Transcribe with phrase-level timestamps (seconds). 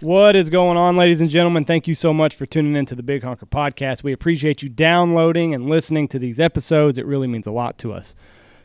[0.00, 1.64] What is going on, ladies and gentlemen?
[1.64, 4.04] Thank you so much for tuning into the Big Honker Podcast.
[4.04, 6.98] We appreciate you downloading and listening to these episodes.
[6.98, 8.14] It really means a lot to us.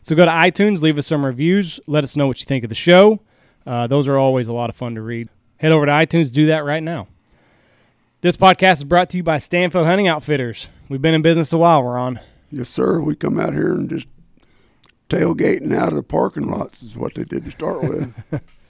[0.04, 2.70] So go to iTunes, leave us some reviews, let us know what you think of
[2.70, 3.20] the show.
[3.66, 5.28] Uh, those are always a lot of fun to read.
[5.58, 7.08] Head over to iTunes, do that right now.
[8.22, 10.68] This podcast is brought to you by Stanfield Hunting Outfitters.
[10.88, 12.20] We've been in business a while, we're on.
[12.52, 13.02] Yes, sir.
[13.02, 14.06] We come out here and just
[15.10, 18.44] tailgating out of the parking lots is what they did to start with.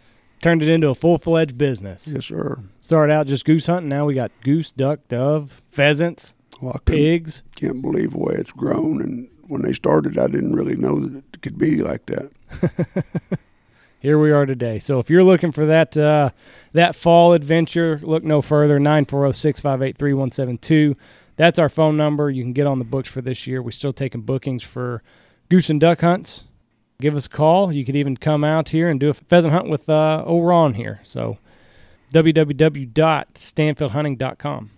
[0.43, 2.05] Turned it into a full fledged business.
[2.07, 2.59] yes, sir.
[2.81, 3.87] Started out just goose hunting.
[3.89, 7.41] Now we got goose, duck, dove, pheasants, Well, pigs.
[7.55, 9.01] can't believe the way it's grown.
[9.01, 12.29] And when they started, I didn't really know that it could be like that.
[13.99, 14.79] here we are today.
[14.79, 16.31] So if you're looking for that uh,
[16.73, 18.77] that fall adventure, look no further.
[18.79, 20.95] 940-658-3172.
[21.35, 22.29] That's our phone number.
[22.29, 23.59] You can get on the books for this year.
[23.61, 25.01] We're still taking bookings for
[25.49, 26.43] goose and duck hunts.
[27.03, 27.73] Give us a call.
[27.73, 30.75] You could even come out here and do a pheasant hunt with uh, old Ron
[30.75, 31.01] here.
[31.03, 31.37] So
[32.13, 34.71] www.stanfieldhunting.com.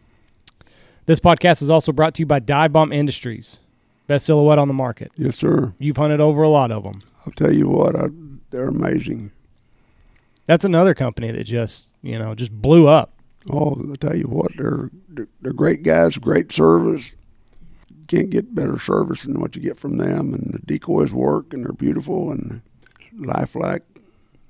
[1.05, 3.59] This podcast is also brought to you by Dive Bomb Industries.
[4.07, 5.11] Best silhouette on the market.
[5.15, 5.75] Yes, sir.
[5.77, 6.97] You've hunted over a lot of them.
[7.27, 8.07] I'll tell you what, I,
[8.49, 9.31] they're amazing.
[10.47, 13.19] That's another company that just, you know, just blew up.
[13.51, 17.17] Oh, I tell you what, they're they're, they're great guys, great service.
[18.07, 20.33] Can't get better service than what you get from them.
[20.33, 22.61] And the decoys work, and they're beautiful and
[23.17, 23.83] lifelike.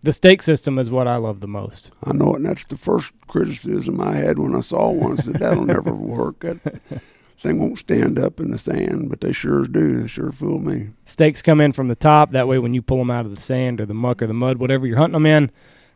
[0.01, 1.91] The stake system is what I love the most.
[2.03, 5.17] I know it, and that's the first criticism I had when I saw one.
[5.17, 6.41] Said, that'll never work.
[6.41, 6.59] That
[7.39, 10.01] thing won't stand up in the sand, but they sure do.
[10.01, 10.89] They sure fool me.
[11.05, 12.31] Stakes come in from the top.
[12.31, 14.33] That way, when you pull them out of the sand or the muck or the
[14.33, 15.51] mud, whatever you're hunting them in,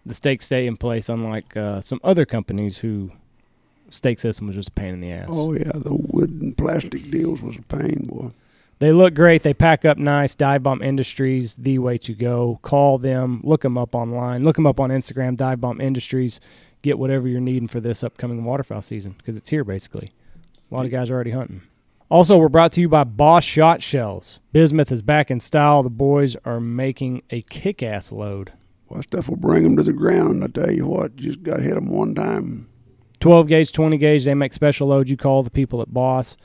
[0.06, 1.08] the stakes stay in place.
[1.08, 3.12] Unlike uh, some other companies who
[3.90, 5.30] stake system was just a pain in the ass.
[5.30, 8.32] Oh, yeah, the wood and plastic deals was a pain, boy.
[8.80, 9.44] They look great.
[9.44, 10.36] They pack up nice.
[10.36, 12.60] Dive Bomb Industries, the way to go.
[12.62, 13.42] Call them.
[13.44, 14.46] Look them up online.
[14.46, 15.36] Look them up on Instagram.
[15.36, 16.40] Dive Bomb Industries.
[16.82, 20.10] Get whatever you're needing for this upcoming waterfowl season because it's here basically.
[20.72, 21.62] A lot of guys are already hunting.
[22.10, 24.40] Also, we're brought to you by Boss Shot Shells.
[24.54, 25.84] Bismuth is back in style.
[25.84, 28.54] The boys are making a kick-ass load.
[28.88, 30.44] Well, stuff will bring them to the ground.
[30.44, 32.68] I tell you what, just got to hit them one time.
[33.20, 34.26] 12 gauge, 20 gauge.
[34.26, 35.10] They make special loads.
[35.10, 36.38] You call the people at Boss,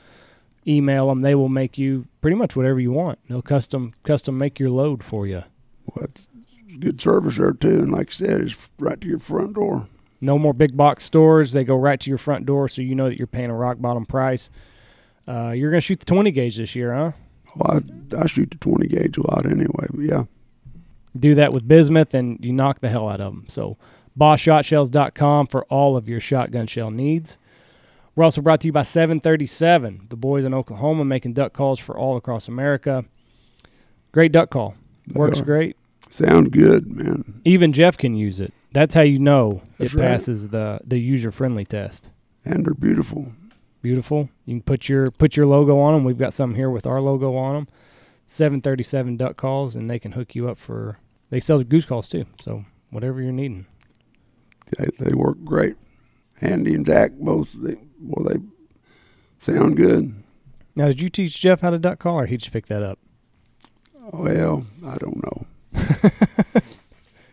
[0.67, 1.21] email them.
[1.21, 3.19] They will make you pretty much whatever you want.
[3.27, 5.43] They'll custom custom make your load for you.
[5.85, 6.29] Well, it's
[6.79, 7.79] good service there, too.
[7.79, 9.87] And like I said, it's right to your front door.
[10.21, 11.51] No more big box stores.
[11.51, 13.77] They go right to your front door, so you know that you're paying a rock
[13.79, 14.49] bottom price.
[15.27, 17.11] Uh, you're gonna shoot the 20 gauge this year, huh?
[17.59, 20.23] Oh, I, I shoot the 20 gauge a lot anyway, but yeah.
[21.17, 23.45] Do that with bismuth, and you knock the hell out of them.
[23.47, 23.77] So,
[24.19, 27.37] BossShotShells.com for all of your shotgun shell needs.
[28.15, 31.97] We're also brought to you by 737, the boys in Oklahoma making duck calls for
[31.97, 33.03] all across America.
[34.13, 34.75] Great duck call,
[35.13, 35.75] works great.
[36.09, 37.41] Sound good, man.
[37.43, 38.53] Even Jeff can use it.
[38.71, 40.07] That's how you know That's it right.
[40.07, 42.09] passes the the user friendly test.
[42.45, 43.33] And they're beautiful.
[43.81, 44.29] Beautiful.
[44.45, 46.03] You can put your put your logo on them.
[46.03, 47.67] We've got some here with our logo on them.
[48.27, 50.99] 737 duck calls, and they can hook you up for.
[51.29, 52.25] They sell goose calls too.
[52.39, 53.65] So whatever you're needing.
[54.77, 55.75] They, they work great.
[56.41, 58.39] Andy and Zach both, they, well, they
[59.39, 60.23] sound good.
[60.75, 62.99] Now, did you teach Jeff how to duck call, or he just picked that up?
[64.11, 65.45] Well, I don't know.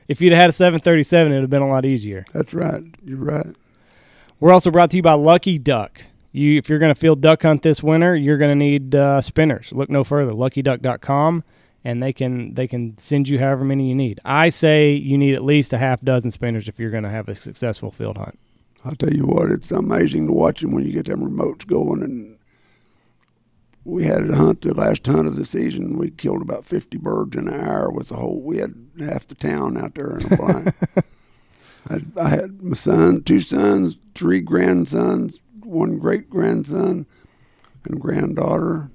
[0.09, 2.27] If you'd had a 737, it would have been a lot easier.
[2.35, 2.83] That's right.
[3.03, 3.57] You're right.
[4.41, 6.03] We're also brought to you by Lucky Duck.
[6.33, 9.23] You, if you're going to field duck hunt this winter, you're going to need uh,
[9.23, 9.73] spinners.
[9.73, 10.33] Look no further.
[10.33, 11.45] LuckyDuck.com,
[11.85, 14.21] and they can they can send you however many you need.
[14.25, 17.29] I say you need at least a half dozen spinners if you're going to have
[17.29, 18.39] a successful field hunt.
[18.85, 22.03] I'll tell you what, it's amazing to watch them when you get them remotes going.
[22.03, 22.39] And
[23.85, 25.97] we had a hunt, the last hunt of the season.
[25.97, 29.35] We killed about 50 birds in an hour with the whole, we had half the
[29.37, 30.73] town out there in a blind.
[31.89, 37.07] I, had, I had my son, two sons, three grandsons, one great grandson,
[37.85, 38.91] and a granddaughter.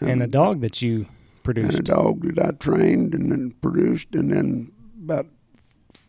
[0.00, 1.06] And a dog that you
[1.46, 4.72] and a dog that I trained and then produced, and then
[5.02, 5.26] about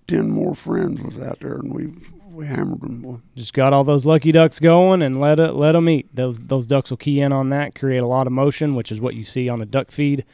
[0.08, 1.94] ten more friends was out there, and we
[2.36, 3.02] we hammered them.
[3.02, 3.18] Boy.
[3.36, 6.14] Just got all those lucky ducks going and let it let them eat.
[6.14, 9.00] Those those ducks will key in on that, create a lot of motion, which is
[9.00, 10.26] what you see on a duck feed.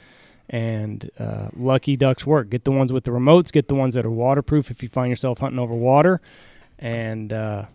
[0.50, 2.50] And uh, lucky ducks work.
[2.50, 3.54] Get the ones with the remotes.
[3.54, 6.19] Get the ones that are waterproof if you find yourself hunting over water,
[6.77, 7.65] and uh,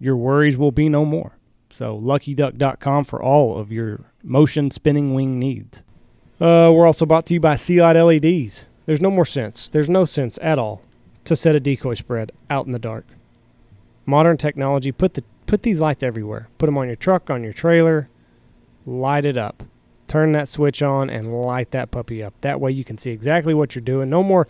[0.00, 1.36] your worries will be no more.
[1.70, 5.82] So luckyduck.com for all of your motion spinning wing needs.
[6.40, 8.66] Uh, we're also brought to you by Sea Light LEDs.
[8.86, 9.68] There's no more sense.
[9.68, 10.82] There's no sense at all
[11.24, 13.06] to set a decoy spread out in the dark.
[14.04, 16.48] Modern technology put the put these lights everywhere.
[16.58, 18.08] Put them on your truck, on your trailer,
[18.84, 19.62] light it up.
[20.08, 22.34] Turn that switch on and light that puppy up.
[22.42, 24.10] That way you can see exactly what you're doing.
[24.10, 24.46] No more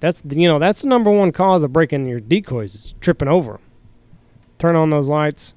[0.00, 3.52] That's you know that's the number one cause of breaking your decoys is tripping over
[3.52, 3.62] them.
[4.58, 5.54] Turn on those lights.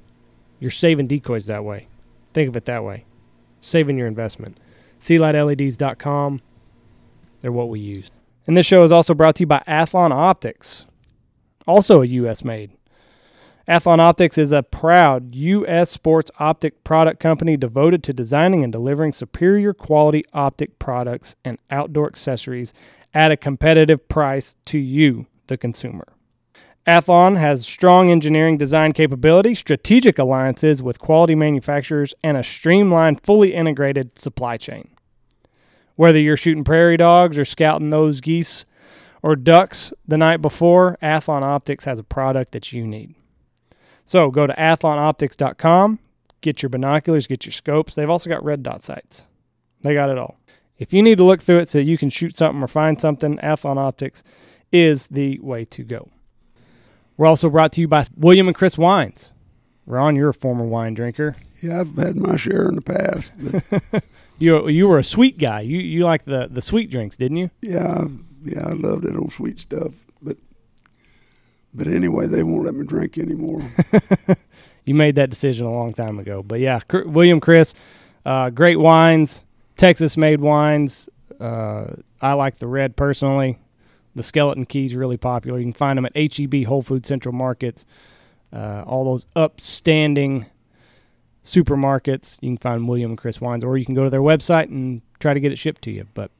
[0.60, 1.88] You're saving decoys that way.
[2.34, 3.06] Think of it that way.
[3.60, 4.58] Saving your investment.
[5.02, 6.42] SealightLEDs.com.
[7.42, 8.12] They're what we use.
[8.48, 10.86] And this show is also brought to you by Athlon Optics,
[11.68, 12.44] also a U.S.
[12.44, 12.72] made.
[13.68, 15.92] Athlon Optics is a proud U.S.
[15.92, 22.08] sports optic product company devoted to designing and delivering superior quality optic products and outdoor
[22.08, 22.74] accessories
[23.14, 26.08] at a competitive price to you, the consumer.
[26.88, 33.54] Athlon has strong engineering design capability, strategic alliances with quality manufacturers, and a streamlined, fully
[33.54, 34.90] integrated supply chain.
[35.96, 38.66] Whether you're shooting prairie dogs or scouting those geese
[39.22, 43.14] or ducks the night before, Athlon Optics has a product that you need.
[44.04, 46.00] So go to athlonoptics.com,
[46.42, 47.94] get your binoculars, get your scopes.
[47.94, 49.28] They've also got red dot sights.
[49.82, 50.40] They got it all.
[50.80, 53.38] If you need to look through it so you can shoot something or find something,
[53.38, 54.24] Athlon Optics
[54.72, 56.10] is the way to go.
[57.22, 59.32] We're also brought to you by William and Chris Wines.
[59.86, 61.36] Ron, you're a former wine drinker.
[61.62, 63.32] Yeah, I've had my share in the past.
[64.40, 65.62] You you were a sweet guy.
[65.62, 67.52] You you like the the sweet drinks, didn't you?
[67.62, 68.06] yeah,
[68.44, 69.92] yeah, I love that old sweet stuff.
[70.20, 70.38] But
[71.76, 73.62] but anyway, they won't let me drink anymore.
[74.86, 76.42] You made that decision a long time ago.
[76.42, 77.76] But yeah, Cr- William Chris,
[78.26, 79.42] uh, great wines,
[79.76, 81.08] Texas made wines.
[81.40, 81.86] Uh,
[82.20, 83.60] I like the red personally.
[84.16, 85.58] The Skeleton Key's really popular.
[85.60, 87.86] You can find them at HEB Whole Food Central Markets.
[88.52, 90.48] Uh, all those upstanding
[91.44, 92.38] supermarkets.
[92.42, 95.02] You can find William and Chris Wines, or you can go to their website and
[95.20, 96.08] try to get it shipped to you.
[96.14, 96.32] But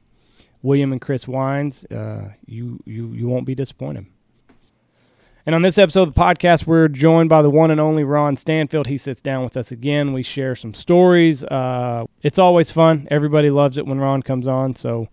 [0.62, 4.06] William and Chris Wines, uh, you you you won't be disappointed.
[5.44, 8.36] And on this episode of the podcast, we're joined by the one and only Ron
[8.36, 8.86] Stanfield.
[8.86, 10.12] He sits down with us again.
[10.12, 11.42] We share some stories.
[11.42, 13.08] Uh, it's always fun.
[13.10, 14.76] Everybody loves it when Ron comes on.
[14.76, 15.08] So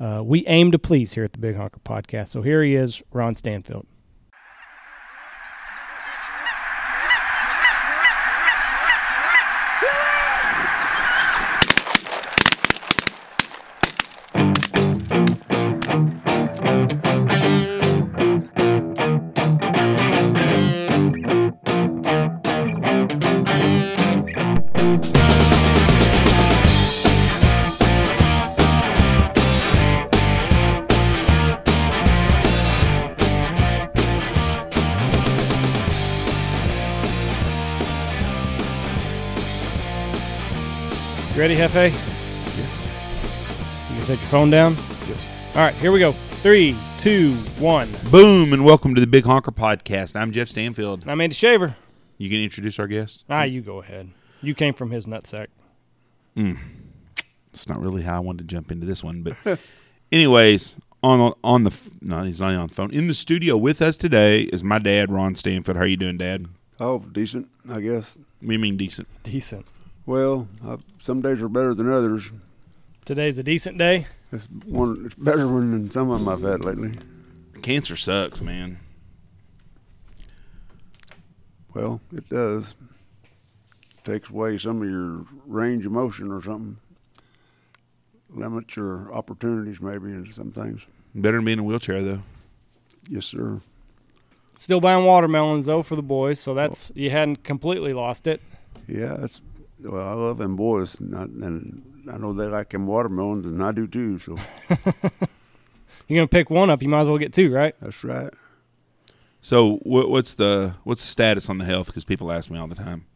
[0.00, 2.28] uh, we aim to please here at the Big Honker Podcast.
[2.28, 3.86] So here he is, Ron Stanfield.
[41.58, 41.90] Ready, Hefe?
[42.56, 43.88] yes.
[43.90, 44.74] You can set your phone down.
[44.74, 45.16] Yep.
[45.54, 46.12] All right, here we go.
[46.12, 47.88] Three, two, one.
[48.10, 50.16] Boom, and welcome to the Big Honker Podcast.
[50.16, 51.02] I'm Jeff Stanfield.
[51.02, 51.76] And I'm Andy Shaver.
[52.18, 53.24] You can introduce our guest?
[53.30, 54.10] Ah, you go ahead.
[54.42, 55.46] You came from his nutsack.
[56.36, 59.60] It's not really how I wanted to jump into this one, but
[60.12, 60.74] anyways,
[61.04, 62.92] on on the no, he's not on the phone.
[62.92, 65.76] In the studio with us today is my dad, Ron Stanfield.
[65.76, 66.46] How are you doing, Dad?
[66.80, 68.16] Oh, decent, I guess.
[68.42, 69.06] We mean decent.
[69.22, 69.66] Decent.
[70.06, 72.30] Well, i some days are better than others.
[73.04, 74.06] Today's a decent day.
[74.32, 75.02] It's one.
[75.06, 76.92] It's better one than some of them I've had lately.
[77.62, 78.78] Cancer sucks, man.
[81.74, 82.74] Well, it does.
[84.04, 86.76] Takes away some of your range of motion or something.
[88.30, 90.86] Limits your opportunities maybe in some things.
[91.14, 92.22] Better than being in a wheelchair though.
[93.08, 93.60] Yes, sir.
[94.58, 98.42] Still buying watermelons though for the boys, so that's you hadn't completely lost it.
[98.86, 99.40] Yeah, that's
[99.84, 100.06] well.
[100.06, 103.72] I love them boys, and I, and I know they like them watermelons, and I
[103.72, 104.18] do too.
[104.18, 104.36] So
[106.06, 107.74] You're gonna pick one up, you might as well get two, right?
[107.80, 108.32] that's right.
[109.40, 111.86] So what, what's the what's the status on the health?
[111.86, 113.06] Because people ask me all the time.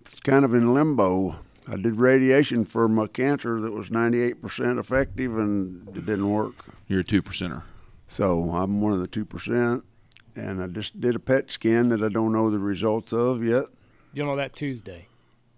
[0.00, 1.36] It's kind of in limbo.
[1.66, 6.66] I did radiation for my cancer that was 98% effective, and it didn't work.
[6.88, 7.62] You're a two percenter.
[8.06, 9.82] So I'm one of the two percent,
[10.36, 13.64] and I just did a PET scan that I don't know the results of yet.
[14.12, 15.08] You'll know that Tuesday.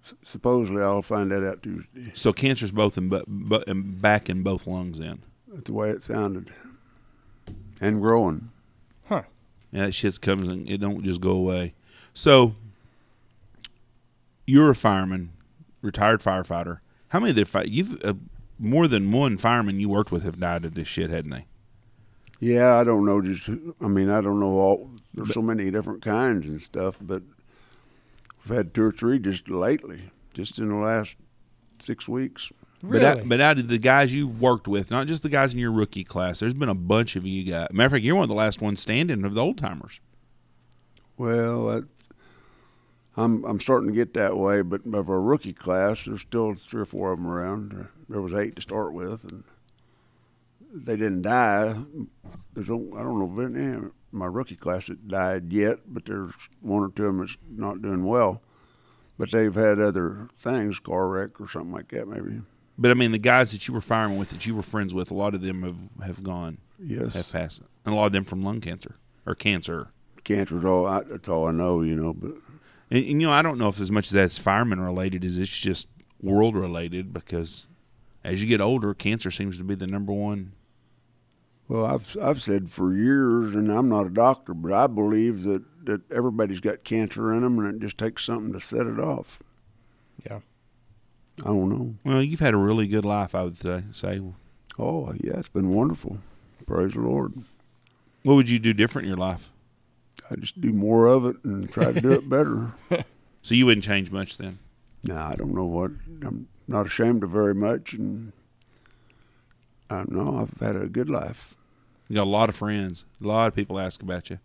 [0.07, 2.13] S- supposedly, I'll find that out Tuesday.
[2.15, 4.99] So cancer's both in, bu- bu- in back in both lungs.
[5.01, 6.51] Then That's the way it sounded,
[7.81, 8.51] and growing.
[9.09, 9.23] Huh.
[9.73, 11.75] Yeah, that shit comes and it don't just go away.
[12.15, 12.55] So
[14.47, 15.31] you're a fireman,
[15.83, 16.79] retired firefighter.
[17.09, 18.15] How many of the fi- you've uh,
[18.59, 21.47] more than one fireman you worked with have died of this shit, hadn't they?
[22.39, 23.21] Yeah, I don't know.
[23.23, 23.49] Just
[23.81, 24.91] I mean, I don't know all.
[25.15, 27.23] There's so many different kinds and stuff, but
[28.49, 31.17] we've had two or three just lately, just in the last
[31.79, 32.53] six weeks.
[32.83, 33.01] Really?
[33.01, 35.59] But out, but out of the guys you worked with, not just the guys in
[35.59, 37.69] your rookie class, there's been a bunch of you guys.
[37.73, 40.01] Matter of fact, you're one of the last ones standing of the old timers.
[41.17, 41.83] Well,
[43.17, 46.83] I'm I'm starting to get that way, but of our rookie class, there's still three
[46.83, 47.89] or four of them around.
[48.09, 49.43] There was eight to start with, and
[50.73, 51.75] they didn't die.
[52.53, 56.05] There's on- I don't know if any of my rookie class that died yet, but
[56.07, 58.43] there's one or two of them that's not doing well.
[59.19, 62.43] But they've had other things, car wreck or something like that, maybe.
[62.77, 65.11] But I mean, the guys that you were firing with, that you were friends with,
[65.11, 68.25] a lot of them have have gone, Yes, have passed, and a lot of them
[68.25, 69.89] from lung cancer or cancer.
[70.25, 70.87] cancer's all.
[70.87, 72.13] I, that's all I know, you know.
[72.13, 72.33] But
[72.91, 75.39] And, and you know, I don't know if as much as that's fireman related as
[75.39, 75.89] it's just
[76.21, 77.67] world related because
[78.23, 80.53] as you get older, cancer seems to be the number one.
[81.69, 85.65] Well, I've I've said for years, and I'm not a doctor, but I believe that
[85.85, 89.41] that everybody's got cancer in them, and it just takes something to set it off.
[90.29, 90.41] Yeah.
[91.43, 91.95] I don't know.
[92.03, 93.85] Well, you've had a really good life, I would say.
[93.93, 94.21] say.
[94.79, 96.19] Oh yeah, it's been wonderful.
[96.67, 97.35] Praise the Lord.
[98.23, 99.51] What would you do different in your life?
[100.31, 102.73] I just do more of it and try to do it better.
[103.43, 104.59] So you wouldn't change much then.
[105.05, 105.93] Nah, I don't know what.
[106.23, 108.33] I'm not ashamed of very much, and
[109.91, 111.55] I know I've had a good life.
[112.09, 113.05] You got a lot of friends.
[113.23, 114.39] A lot of people ask about you.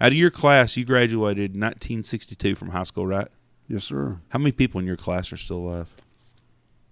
[0.00, 3.28] Out of your class, you graduated in 1962 from high school, right?
[3.68, 4.18] Yes, sir.
[4.30, 5.94] How many people in your class are still alive?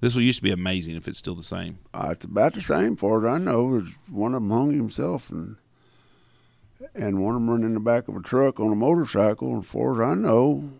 [0.00, 1.78] This will used to be amazing if it's still the same.
[1.94, 3.78] Uh, it's about the same, far as I know.
[3.78, 5.56] There's one of them hung himself, and
[6.94, 9.54] and one of them running in the back of a truck on a motorcycle.
[9.54, 10.70] And far as I know,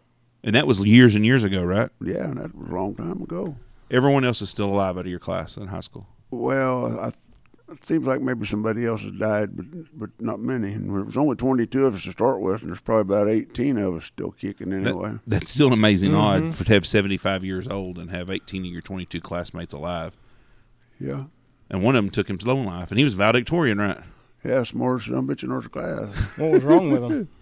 [0.43, 1.89] And that was years and years ago, right?
[2.03, 3.57] yeah, that was a long time ago.
[3.91, 6.07] Everyone else is still alive out of your class in high school.
[6.31, 7.09] Well, I,
[7.73, 9.67] it seems like maybe somebody else has died, but
[9.99, 10.73] but not many.
[10.73, 13.79] And there was only 22 of us to start with, and there's probably about 18
[13.79, 15.15] of us still kicking That- anyway.
[15.27, 16.19] that's still an amazing Mhm.
[16.19, 20.17] odd for, to have 75 years old and have 18 of your 22 classmates alive.
[21.01, 21.25] Yeah.
[21.71, 23.99] And one of them took him his own life, and he was valedictorian, right?
[24.45, 26.35] Yeah, smartest son of a bitch in our class.
[26.39, 27.29] What was wrong with him?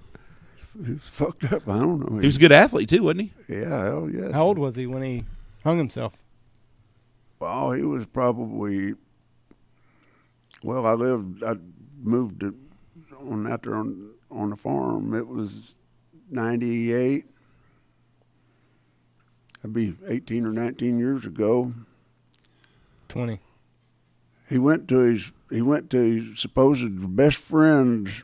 [0.87, 1.69] He was fucked up.
[1.69, 2.19] I don't know.
[2.19, 3.33] He was a good athlete too, wasn't he?
[3.57, 4.33] yeah, hell yes.
[4.33, 5.25] How old was he when he
[5.65, 6.22] hung himself?
[7.43, 8.95] Well, he was probably.
[10.63, 11.43] Well, I lived.
[11.43, 11.57] I
[12.01, 12.55] moved to,
[13.19, 15.13] on out there on on the farm.
[15.13, 15.75] It was
[16.31, 17.25] ninety eight.
[19.57, 21.75] That'd be eighteen or nineteen years ago.
[23.09, 23.41] Twenty.
[24.49, 28.23] He went to his he went to his supposed best friend's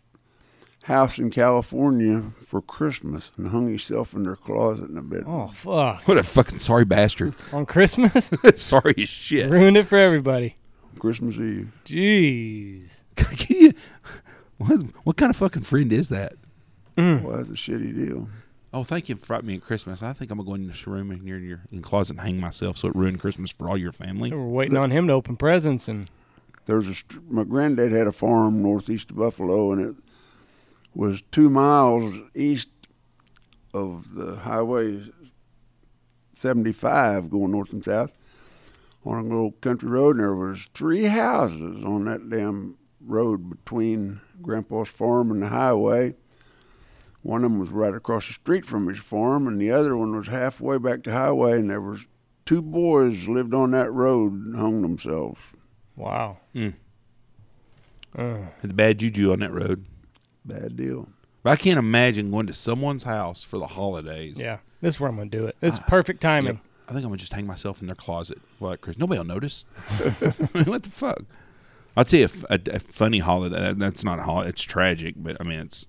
[0.88, 5.30] house in California for Christmas and hung himself in their closet in the bedroom.
[5.30, 6.07] Oh fuck!
[6.09, 7.35] What a fucking sorry bastard.
[7.52, 9.50] On Christmas, sorry as shit.
[9.50, 10.57] ruined it for everybody.
[10.99, 11.73] Christmas Eve.
[11.85, 12.88] Jeez.
[13.16, 13.75] Can you-
[14.57, 16.33] what, what kind of fucking friend is that?
[16.97, 17.23] Mm.
[17.23, 18.28] Well, that's a shitty deal.
[18.75, 20.02] Oh, thank you for inviting me at Christmas.
[20.02, 22.40] I think I'm gonna go in this room in your, your in closet and hang
[22.40, 24.30] myself so it ruined Christmas for all your family.
[24.30, 26.11] They were waiting on him to open presents, and
[26.66, 26.95] There's a
[27.30, 29.95] my granddad had a farm northeast of Buffalo, and it
[30.95, 32.68] was two miles east
[33.75, 35.02] of the highway
[36.33, 38.12] 75 going north and south
[39.04, 44.21] on a little country road, and there was three houses on that damn road between
[44.42, 46.14] Grandpa's farm and the highway.
[47.23, 50.14] One of them was right across the street from his farm, and the other one
[50.16, 52.07] was halfway back to highway, and there was
[52.45, 55.52] two boys lived on that road and hung themselves.
[55.97, 56.38] wow.
[56.54, 56.75] Mm.
[58.16, 59.85] Uh, Had the bad juju on that road.
[60.49, 61.09] Bad deal.
[61.43, 64.40] But I can't imagine going to someone's house for the holidays.
[64.40, 65.57] yeah, this is where I'm gonna do it.
[65.62, 66.55] It's perfect timing.
[66.55, 66.64] Yep.
[66.88, 68.38] I think I'm gonna just hang myself in their closet.
[68.59, 68.99] What, Chris?
[68.99, 69.64] Nobody will notice.
[70.64, 71.21] what the fuck?
[71.97, 73.73] I'll tell you a, f- a- a funny holiday.
[73.75, 74.50] That's not a holiday.
[74.50, 75.87] It's tragic, but I mean, it's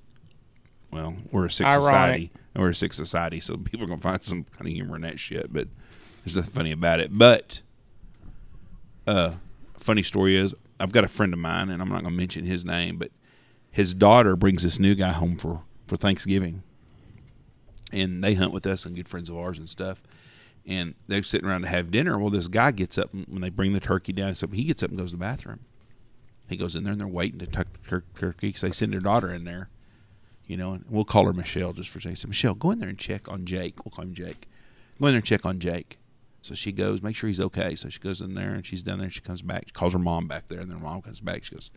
[0.92, 1.84] well, we're a sick Ironic.
[1.84, 2.32] society.
[2.56, 5.20] We're a sick society, so people are gonna find some kind of humor in that
[5.20, 5.54] shit.
[5.54, 5.68] But
[6.26, 7.10] there's nothing funny about it.
[7.18, 7.62] But
[9.08, 9.34] uh,
[9.78, 12.66] funny story is, I've got a friend of mine, and I'm not gonna mention his
[12.66, 13.12] name, but
[13.72, 16.64] his daughter brings this new guy home for for Thanksgiving,
[17.92, 20.04] and they hunt with us and good friends of ours and stuff.
[20.66, 22.20] And they're sitting around to have dinner.
[22.20, 24.52] Well, this guy gets up when they bring the turkey down stuff.
[24.52, 25.62] He gets up and goes to the bathroom.
[26.48, 28.94] He goes in there and they're waiting to tuck the tur- turkey because they send
[28.94, 29.70] their daughter in there.
[30.46, 32.18] You know, and we'll call her Michelle just for second.
[32.18, 33.84] So Michelle, go in there and check on Jake.
[33.84, 34.48] We'll call him Jake.
[35.00, 35.98] Go in there and check on Jake.
[36.42, 37.76] So she goes, make sure he's okay.
[37.76, 39.06] So she goes in there and she's down there.
[39.06, 39.66] And She comes back.
[39.68, 41.44] She calls her mom back there, and then her mom comes back.
[41.44, 41.70] She goes,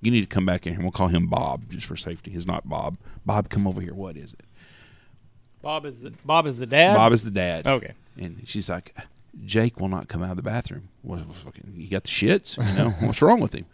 [0.00, 2.30] "You need to come back in here." We'll call him Bob just for safety.
[2.30, 2.98] He's not Bob.
[3.24, 3.94] Bob, come over here.
[3.94, 4.44] What is it?
[5.62, 6.94] Bob is the Bob is the dad.
[6.94, 7.66] Bob is the dad.
[7.66, 7.92] Okay.
[8.16, 8.94] And she's like,
[9.44, 10.88] Jake will not come out of the bathroom.
[11.02, 12.56] What, fucking, he got the shits?
[12.56, 13.66] You know, what's wrong with him?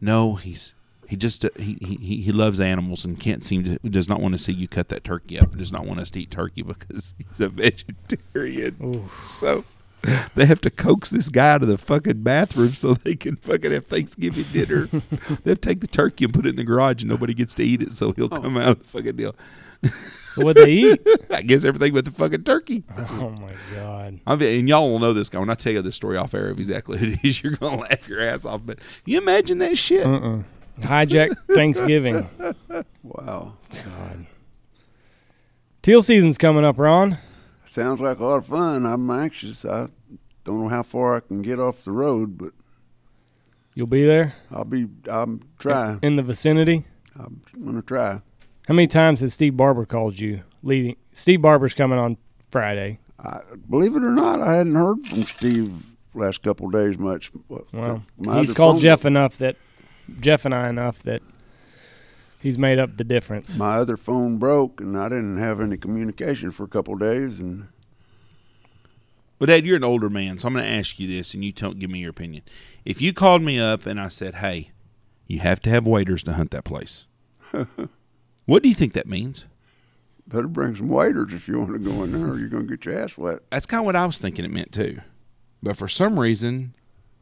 [0.00, 0.74] No, he's
[1.08, 4.32] he just uh, he, he he loves animals and can't seem to does not want
[4.32, 5.56] to see you cut that turkey up.
[5.56, 8.76] Does not want us to eat turkey because he's a vegetarian.
[8.82, 9.08] Ooh.
[9.22, 9.64] So
[10.34, 13.72] they have to coax this guy out of the fucking bathroom so they can fucking
[13.72, 14.86] have Thanksgiving dinner.
[14.86, 17.54] they have to take the turkey and put it in the garage and nobody gets
[17.54, 18.40] to eat it, so he'll oh.
[18.40, 19.34] come out of the fucking deal.
[20.34, 21.00] So what they eat?
[21.30, 22.84] I guess everything but the fucking turkey.
[22.96, 24.20] Oh my god!
[24.24, 26.32] I mean, and y'all will know this guy when I tell you this story off
[26.32, 27.42] air of exactly who it is.
[27.42, 28.60] You're gonna laugh your ass off.
[28.64, 30.06] But you imagine that shit.
[30.06, 30.42] Uh-uh.
[30.80, 32.28] Hijack Thanksgiving.
[33.02, 33.54] Wow.
[33.72, 34.26] God.
[35.82, 37.18] Teal season's coming up, Ron.
[37.70, 38.86] Sounds like a lot of fun.
[38.86, 39.64] I'm anxious.
[39.64, 39.88] I
[40.44, 42.52] don't know how far I can get off the road, but
[43.74, 44.88] You'll be there I'll be.
[45.08, 46.00] I'm trying.
[46.02, 46.84] in the vicinity.
[47.16, 48.20] I'm gonna try.
[48.66, 50.42] How many times has Steve Barber called you?
[50.62, 52.16] Leading Steve Barber's coming on
[52.50, 52.98] Friday.
[53.20, 57.30] I, believe it or not, I hadn't heard from Steve last couple of days much.
[57.48, 58.02] What- Well,
[58.40, 59.56] he's called phone- Jeff enough that
[60.20, 61.22] Jeff and I enough that
[62.48, 63.56] he's made up the difference.
[63.56, 67.40] My other phone broke, and I didn't have any communication for a couple of days.
[67.40, 67.68] And
[69.38, 71.52] But Dad, you're an older man, so I'm going to ask you this, and you
[71.52, 72.42] tell, give me your opinion.
[72.84, 74.70] If you called me up and I said, "Hey,
[75.26, 77.04] you have to have waders to hunt that place,"
[78.46, 79.44] what do you think that means?
[80.26, 82.84] better bring some waders if you want to go in there, or you're gonna get
[82.84, 83.38] your ass wet.
[83.50, 85.00] That's kind of what I was thinking it meant too.
[85.62, 86.74] But for some reason,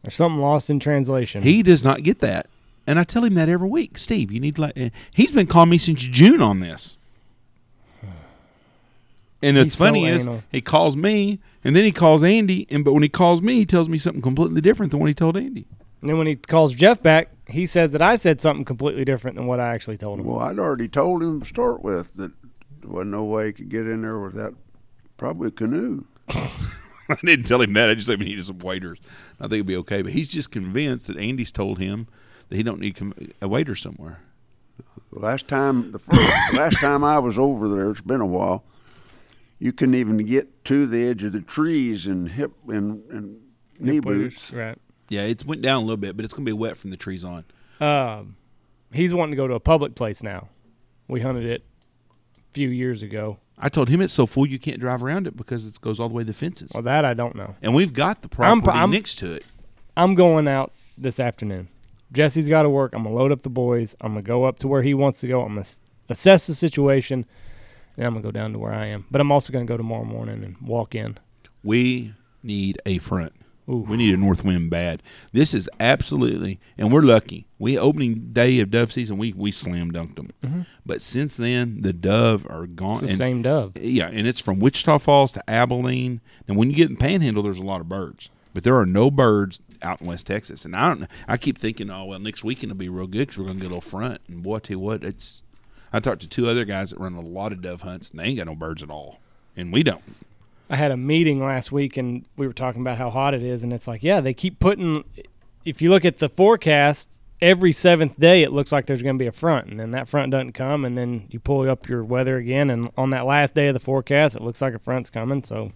[0.02, 1.42] There's something lost in translation.
[1.42, 2.48] he does not get that,
[2.86, 3.98] and I tell him that every week.
[3.98, 4.62] Steve, you need to.
[4.62, 6.96] Let, eh, he's been calling me since June on this.
[9.42, 10.42] And He's it's funny so is anal.
[10.50, 13.66] he calls me, and then he calls Andy, and but when he calls me, he
[13.66, 15.66] tells me something completely different than what he told Andy.
[16.00, 19.36] and then when he calls Jeff back, he says that I said something completely different
[19.36, 20.26] than what I actually told him.
[20.26, 22.32] Well, I'd already told him to start with that
[22.80, 24.54] there wasn't no way he could get in there without
[25.18, 26.04] probably a canoe.
[26.28, 27.90] I didn't tell him that.
[27.90, 28.98] I just said we needed some waders.
[29.38, 30.02] I think it'd be okay.
[30.02, 32.08] But he's just convinced that Andy's told him
[32.48, 34.20] that he don't need com- a wader somewhere.
[35.10, 38.64] Last time, the first, last time I was over there, it's been a while.
[39.58, 43.40] You couldn't even get to the edge of the trees in hip and, and
[43.78, 44.52] knee boots.
[44.52, 44.76] Right.
[45.08, 47.24] Yeah, it's went down a little bit, but it's gonna be wet from the trees
[47.24, 47.44] on.
[47.80, 48.36] Um,
[48.92, 50.48] he's wanting to go to a public place now.
[51.08, 51.64] We hunted it
[52.36, 53.38] a few years ago.
[53.58, 56.08] I told him it's so full you can't drive around it because it goes all
[56.08, 56.72] the way to the fences.
[56.74, 57.54] Well, that I don't know.
[57.62, 59.44] And we've got the I'm- property I'm- next to it.
[59.96, 61.68] I'm going out this afternoon.
[62.12, 62.92] Jesse's got to work.
[62.94, 63.96] I'm gonna load up the boys.
[64.00, 65.42] I'm gonna go up to where he wants to go.
[65.42, 65.66] I'm gonna
[66.08, 67.26] assess the situation,
[67.96, 69.06] and I'm gonna go down to where I am.
[69.10, 71.18] But I'm also gonna go tomorrow morning and walk in.
[71.62, 73.32] We need a front.
[73.68, 73.78] Ooh.
[73.78, 75.02] We need a north wind bad.
[75.32, 77.48] This is absolutely, and we're lucky.
[77.58, 80.30] We opening day of dove season, we we slam dunked them.
[80.44, 80.60] Mm-hmm.
[80.84, 82.92] But since then, the dove are gone.
[82.92, 83.72] It's the and- same dove.
[83.76, 86.20] Yeah, and it's from Wichita Falls to Abilene.
[86.46, 89.10] And when you get in Panhandle, there's a lot of birds, but there are no
[89.10, 90.64] birds out in West Texas.
[90.64, 91.06] And I don't.
[91.28, 93.66] I keep thinking, oh well, next weekend will be real good because we're gonna get
[93.66, 94.22] a little front.
[94.28, 95.42] And boy, I tell you what, it's.
[95.92, 98.24] I talked to two other guys that run a lot of dove hunts, and they
[98.24, 99.20] ain't got no birds at all,
[99.58, 100.00] and we don't.
[100.70, 103.62] I had a meeting last week and we were talking about how hot it is
[103.62, 105.04] and it's like, yeah, they keep putting
[105.66, 109.22] if you look at the forecast, every seventh day it looks like there's going to
[109.22, 112.02] be a front and then that front doesn't come and then you pull up your
[112.02, 115.10] weather again and on that last day of the forecast it looks like a front's
[115.10, 115.72] coming, so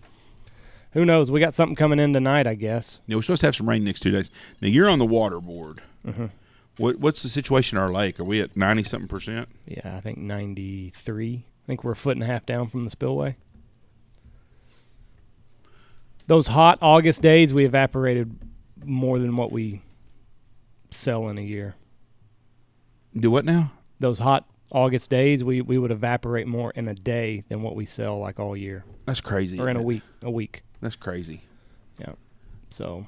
[0.92, 1.30] who knows?
[1.30, 3.00] We got something coming in tonight, I guess.
[3.06, 4.30] Yeah, we're supposed to have some rain next two days.
[4.60, 5.82] Now you're on the water board.
[6.06, 6.26] Mm-hmm.
[6.78, 8.18] What what's the situation at our lake?
[8.20, 9.48] Are we at ninety something percent?
[9.66, 11.44] Yeah, I think 93.
[11.64, 13.36] I think we're a foot and a half down from the spillway.
[16.26, 18.38] Those hot August days, we evaporated
[18.84, 19.82] more than what we
[20.90, 21.74] sell in a year.
[23.16, 23.72] Do what now?
[23.98, 27.84] Those hot August days, we, we would evaporate more in a day than what we
[27.84, 29.58] sell like all year That's crazy.
[29.58, 30.02] or in a week.
[30.22, 30.62] A week.
[30.80, 31.42] That's crazy.
[31.98, 32.12] Yeah.
[32.70, 33.06] So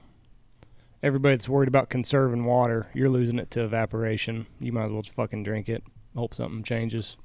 [1.02, 4.46] everybody that's worried about conserving water, you're losing it to evaporation.
[4.60, 5.82] You might as well just fucking drink it.
[6.14, 7.16] Hope something changes.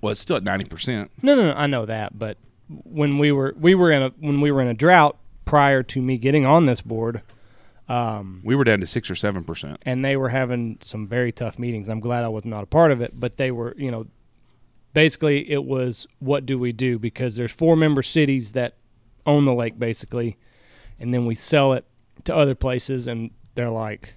[0.00, 1.10] Well, it's still at ninety percent.
[1.22, 4.40] No, no, no, I know that, but when we were we were in a when
[4.40, 7.20] we were in a drought prior to me getting on this board,
[7.88, 9.78] um, We were down to six or seven percent.
[9.82, 11.88] and they were having some very tough meetings.
[11.88, 14.06] I'm glad I was not a part of it, but they were, you know,
[14.94, 18.76] basically it was what do we do because there's four member cities that
[19.26, 20.36] own the lake basically,
[20.98, 21.84] and then we sell it
[22.24, 24.14] to other places, and they're like,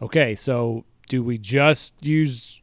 [0.00, 2.62] okay, so do we just use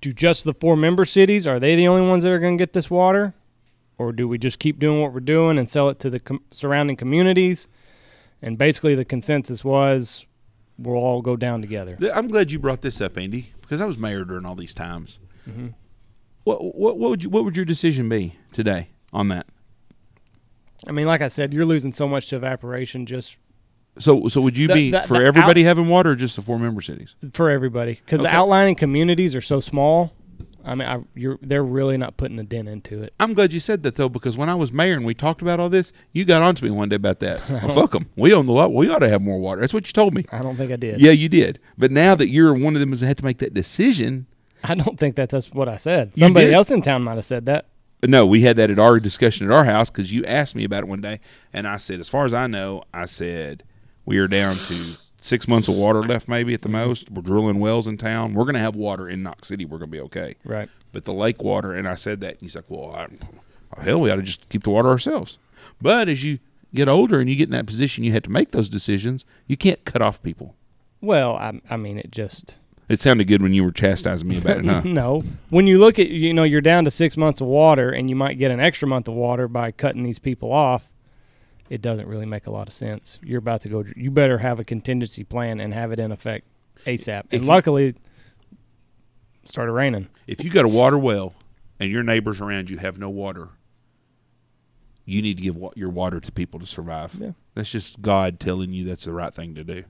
[0.00, 1.46] do just the four member cities?
[1.46, 3.34] Are they the only ones that are going to get this water?
[3.96, 6.42] Or do we just keep doing what we're doing and sell it to the com-
[6.50, 7.68] surrounding communities?
[8.42, 10.26] And basically, the consensus was
[10.78, 11.96] we'll all go down together.
[12.14, 15.18] I'm glad you brought this up, Andy, because I was mayor during all these times.
[15.48, 15.68] Mm-hmm.
[16.42, 19.46] What what what would you what would your decision be today on that?
[20.86, 23.36] I mean, like I said, you're losing so much to evaporation just
[23.98, 26.42] So so would you The- be the- for the everybody having water or just the
[26.42, 27.14] four member cities?
[27.32, 28.36] for everybody because the Okay.
[28.36, 30.12] outlying communities are so small.
[30.66, 33.12] I mean, I, you're they're really not putting a dent into it.
[33.20, 35.60] I'm glad you said that though, because when I was mayor and we talked about
[35.60, 37.46] all this, you got onto me one day about that.
[37.50, 38.06] well, fuck them.
[38.16, 38.72] We own the lot.
[38.72, 39.60] We ought to have more water.
[39.60, 40.24] That's what you told me.
[40.32, 41.00] I don't think I did.
[41.02, 41.58] Yeah, you did.
[41.76, 44.24] But now that you're one of them who had to make that decision,
[44.64, 46.12] I don't think that that's what I said.
[46.16, 46.54] You Somebody did.
[46.54, 47.66] else in town might have said that.
[48.08, 50.84] No, we had that at our discussion at our house because you asked me about
[50.84, 51.20] it one day,
[51.52, 53.64] and I said, as far as I know, I said
[54.04, 57.10] we are down to six months of water left, maybe at the most.
[57.10, 58.34] We're drilling wells in town.
[58.34, 59.64] We're going to have water in Knox City.
[59.64, 60.36] We're going to be okay.
[60.44, 60.68] Right.
[60.92, 64.10] But the lake water, and I said that, and he's like, well, I, hell, we
[64.10, 65.38] ought to just keep the water ourselves.
[65.80, 66.38] But as you
[66.74, 69.24] get older and you get in that position, you have to make those decisions.
[69.46, 70.54] You can't cut off people.
[71.00, 72.56] Well, I, I mean, it just
[72.88, 74.82] It sounded good when you were chastising me about it, huh?
[74.84, 75.24] no.
[75.50, 78.16] When you look at you know you're down to six months of water, and you
[78.16, 80.90] might get an extra month of water by cutting these people off.
[81.70, 83.18] It doesn't really make a lot of sense.
[83.22, 83.84] You're about to go.
[83.96, 86.46] You better have a contingency plan and have it in effect
[86.86, 87.20] ASAP.
[87.20, 87.96] If And you- luckily, it
[89.44, 90.08] started raining.
[90.26, 91.32] if you got a water well
[91.80, 93.48] and your neighbors around you have no water,
[95.06, 97.14] you need to give wa- your water to people to survive.
[97.18, 97.32] Yeah.
[97.54, 99.84] That's just God telling you that's the right thing to do.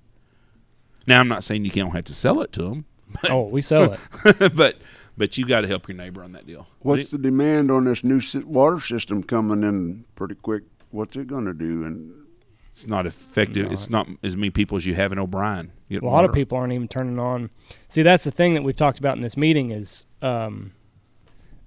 [1.07, 2.85] Now, I'm not saying you don't have to sell it to them,
[3.31, 3.93] oh, we sell
[4.25, 4.55] it.
[4.57, 4.79] but
[5.17, 6.67] but you got to help your neighbor on that deal.
[6.81, 10.65] What's the demand on this new water system coming in pretty quick?
[10.91, 11.85] What's it going to do?
[11.85, 12.27] And
[12.73, 13.71] It's not effective.
[13.71, 15.73] It's not as many people as you have in O'Brien.
[15.91, 17.51] A get lot of people aren't even turning on.
[17.89, 20.73] See, that's the thing that we've talked about in this meeting is um,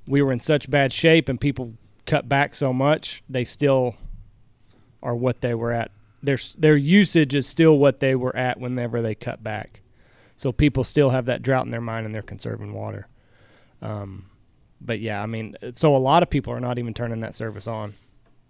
[0.06, 1.73] we were in such bad shape and people
[2.06, 3.95] cut back so much, they still
[5.04, 5.91] are what they were at.
[6.23, 9.82] Their their usage is still what they were at whenever they cut back.
[10.36, 13.08] So people still have that drought in their mind and they're conserving water.
[13.82, 14.25] Um,
[14.82, 17.67] but yeah, I mean, so a lot of people are not even turning that service
[17.67, 17.95] on.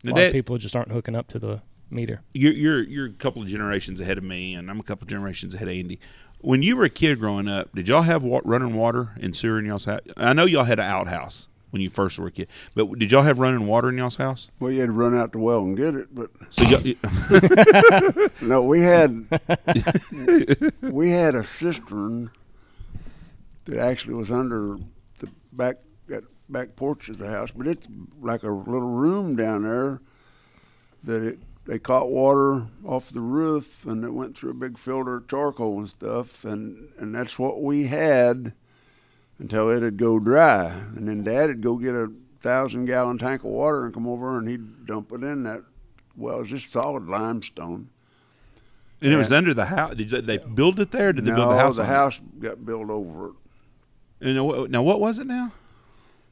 [0.03, 2.21] A lot that- of people just aren't hooking up to the meter.
[2.33, 5.09] you're you're you're a couple of generations ahead of me, and I'm a couple of
[5.09, 5.99] generations ahead of Andy.
[6.39, 9.57] When you were a kid growing up, did y'all have wa- running water and sewer
[9.59, 10.01] in y'all's house?
[10.15, 13.23] I know y'all had an outhouse when you first were a kid, but did y'all
[13.23, 14.49] have running water in y'all's house?
[14.59, 16.07] well, you had to run out the well and get it.
[16.13, 19.27] But So y'all, no, we had
[20.81, 22.31] we had a cistern
[23.65, 24.77] that actually was under
[25.19, 25.77] the back
[26.07, 27.87] that back porch of the house, but it's
[28.21, 30.01] like a little room down there
[31.03, 35.17] that it they caught water off the roof and it went through a big filter
[35.17, 38.53] of charcoal and stuff and and that's what we had
[39.39, 43.85] until it'd go dry and then dad'd go get a thousand gallon tank of water
[43.85, 45.63] and come over and he'd dump it in that
[46.15, 47.89] well it's just solid limestone
[49.01, 49.93] and it was under the house.
[49.95, 51.13] Did they, they build it there?
[51.13, 51.75] Did they no, build the house?
[51.77, 51.93] the on it?
[51.93, 53.33] house got built over it.
[54.21, 55.51] And now, what- now what was it now?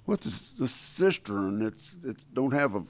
[0.05, 1.61] What's this, the cistern?
[1.63, 2.83] It's it don't have a.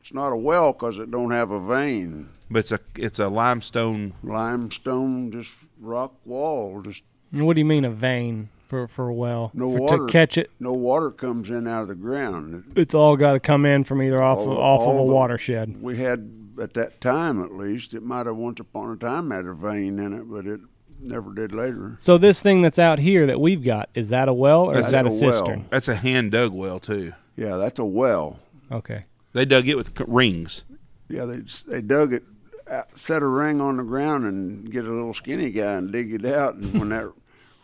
[0.00, 2.28] It's not a well because it don't have a vein.
[2.50, 4.12] But it's a it's a limestone.
[4.22, 6.82] Limestone, just rock wall.
[6.82, 9.50] Just What do you mean a vein for for a well?
[9.54, 10.06] No For- water.
[10.06, 10.50] to catch it.
[10.60, 12.72] no water comes in out of the ground.
[12.76, 15.12] It's all got to come in from either off All- of, off of a the-
[15.12, 15.80] watershed.
[15.82, 19.44] We had at that time, at least, it might have once upon a time had
[19.44, 20.60] a vein in it, but it
[21.00, 21.96] never did later.
[21.98, 24.90] So this thing that's out here that we've got is that a well or is
[24.90, 25.64] That's that a, a well.
[25.70, 27.12] That's a hand dug well too.
[27.36, 28.38] Yeah, that's a well.
[28.70, 29.06] Okay.
[29.32, 30.64] They dug it with rings.
[31.08, 32.22] Yeah, they they dug it,
[32.70, 36.12] uh, set a ring on the ground, and get a little skinny guy and dig
[36.14, 36.54] it out.
[36.54, 37.10] And when that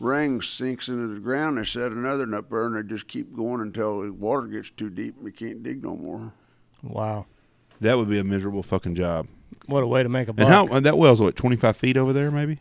[0.01, 3.35] ring sinks into the ground, they set another one up there, and they just keep
[3.37, 6.33] going until the water gets too deep and we can't dig no more.
[6.83, 7.27] Wow.
[7.81, 9.27] That would be a miserable fucking job.
[9.67, 10.45] What a way to make a buck.
[10.47, 12.59] And how and that well's what twenty five feet over there, maybe.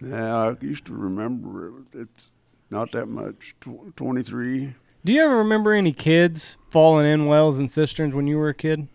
[0.00, 1.74] Yeah, I used to remember it.
[1.92, 2.32] It's
[2.70, 3.54] not that much.
[3.60, 4.74] Tw- Twenty three.
[5.04, 8.54] do you ever remember any kids falling in wells and cisterns when you were a
[8.54, 8.88] kid?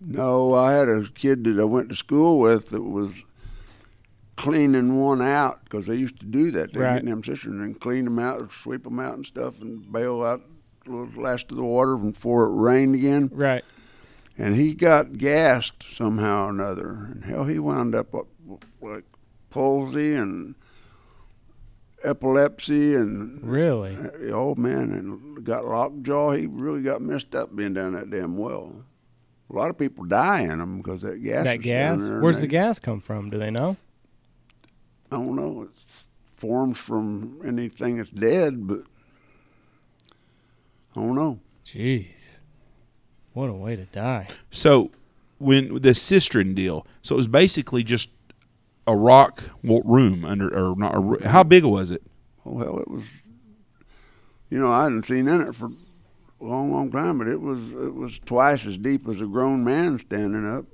[0.00, 3.24] No, I had a kid that I went to school with that was
[4.36, 6.72] cleaning one out because they used to do that.
[6.72, 6.94] They Right.
[6.94, 10.22] get in them cisterns and clean them out, sweep them out and stuff, and bail
[10.22, 10.42] out
[10.84, 13.30] the last of the water before it rained again.
[13.32, 13.64] Right.
[14.38, 18.14] And he got gassed somehow or another, and hell, he wound up
[18.82, 19.04] like
[19.50, 20.54] palsy and
[22.04, 23.96] epilepsy and Really?
[23.96, 26.32] the old man and got lockjaw.
[26.32, 28.84] He really got messed up being down that damn well.
[29.50, 31.44] A lot of people die in them because that gas.
[31.44, 31.98] that is gas?
[31.98, 33.30] Down there and Where's they- the gas come from?
[33.30, 33.76] Do they know?
[35.10, 35.62] I don't know.
[35.70, 38.80] It's forms from anything that's dead, but
[40.94, 41.40] I don't know.
[41.64, 42.08] Jeez.
[43.32, 44.28] What a way to die.
[44.50, 44.90] So
[45.38, 48.08] when the cistern deal, so it was basically just
[48.86, 50.94] a rock wa- room under, or not?
[50.94, 52.02] A, ro- how big was it?
[52.44, 53.08] Oh hell, it was.
[54.48, 55.66] You know, I hadn't seen in it for
[56.40, 59.64] a long, long time, but it was it was twice as deep as a grown
[59.64, 60.64] man standing up.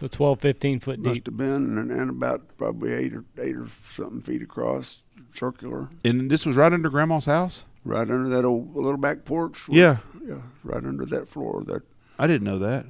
[0.00, 1.26] So 12, 15 foot Must deep.
[1.26, 5.02] have been, and, and about probably eight or eight or something feet across,
[5.34, 7.66] circular, And this was right under Grandma's house.
[7.84, 9.68] right under that old little back porch.
[9.68, 11.62] Yeah, yeah, right under that floor.
[11.66, 11.82] That
[12.18, 12.86] I didn't know that.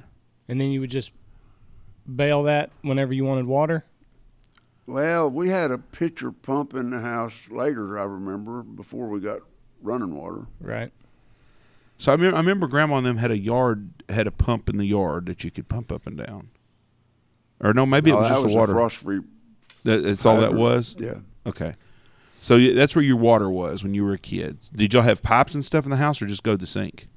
[0.47, 1.11] And then you would just
[2.15, 3.83] bail that whenever you wanted water?
[4.87, 7.99] Well, we had a pitcher pump in the house later.
[7.99, 9.41] I remember before we got
[9.81, 10.47] running water.
[10.61, 10.93] Right.
[11.97, 14.77] So I remember, I remember Grandma and them had a yard, had a pump in
[14.77, 16.51] the yard that you could pump up and down.
[17.63, 18.71] Or no, maybe it Oh, was that just was the water.
[18.71, 19.19] a frost-free.
[19.83, 20.95] That, that's all that was.
[20.99, 21.19] Yeah.
[21.45, 21.73] Okay.
[22.41, 24.57] So y- that's where your water was when you were a kid.
[24.75, 27.07] Did y'all have pipes and stuff in the house, or just go to the sink?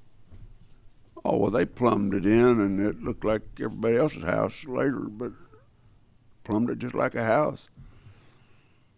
[1.25, 5.33] Oh well, they plumbed it in, and it looked like everybody else's house later, but
[6.45, 7.71] plumbed it just like a house.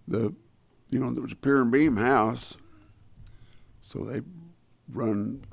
[0.08, 0.34] The,
[0.90, 2.56] you know, there was a pier and beam house,
[3.80, 4.22] so they
[4.92, 5.44] run,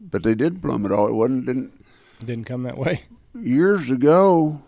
[0.00, 1.06] but they did plumb it all.
[1.08, 1.84] It wasn't didn't
[2.24, 3.02] Didn't come that way.
[3.34, 4.62] years ago.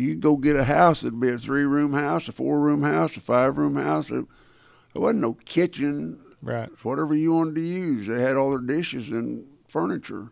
[0.00, 3.16] You go get a house, it'd be a three room house, a four room house,
[3.16, 4.10] a five room house.
[4.10, 4.24] It,
[4.94, 6.70] there wasn't no kitchen, Right.
[6.82, 8.06] whatever you wanted to use.
[8.06, 10.28] They had all their dishes and furniture.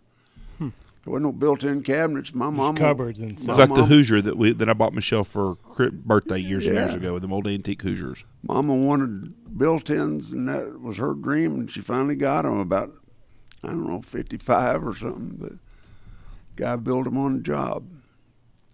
[0.57, 0.69] Hmm.
[1.05, 2.35] There wasn't no built-in cabinets.
[2.35, 3.59] My Just mom cupboards and stuff.
[3.59, 6.77] It's like the Hoosier that we that I bought Michelle for cri- birthday years and
[6.77, 8.25] years ago with them old antique Hoosiers.
[8.43, 12.93] Mama wanted built-ins, and that was her dream, and she finally got them about
[13.63, 15.37] I don't know fifty-five or something.
[15.39, 15.53] But
[16.57, 17.85] guy built them on the job,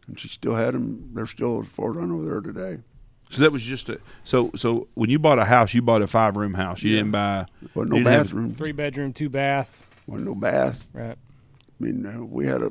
[0.07, 1.11] and she still had them.
[1.15, 2.83] They're still as far as I know there today.
[3.31, 6.07] So that was just a so so when you bought a house, you bought a
[6.07, 6.83] five room house.
[6.83, 6.97] You Yeah.
[6.99, 8.55] didn't buy wasn't no didn't have- bathroom.
[8.55, 10.03] Three bedroom, two bath.
[10.07, 10.89] wasn't no bath.
[10.93, 11.17] Right.
[11.17, 12.71] I mean, uh, we had a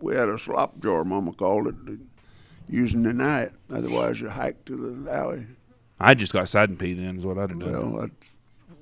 [0.00, 1.04] we had a slop jar.
[1.04, 1.74] Mama called it.
[2.68, 3.50] Using the night.
[3.70, 5.46] Otherwise, you hike to the alley.
[6.00, 7.92] I just got side and pee then is what I'd have done.
[7.92, 8.30] Well, that's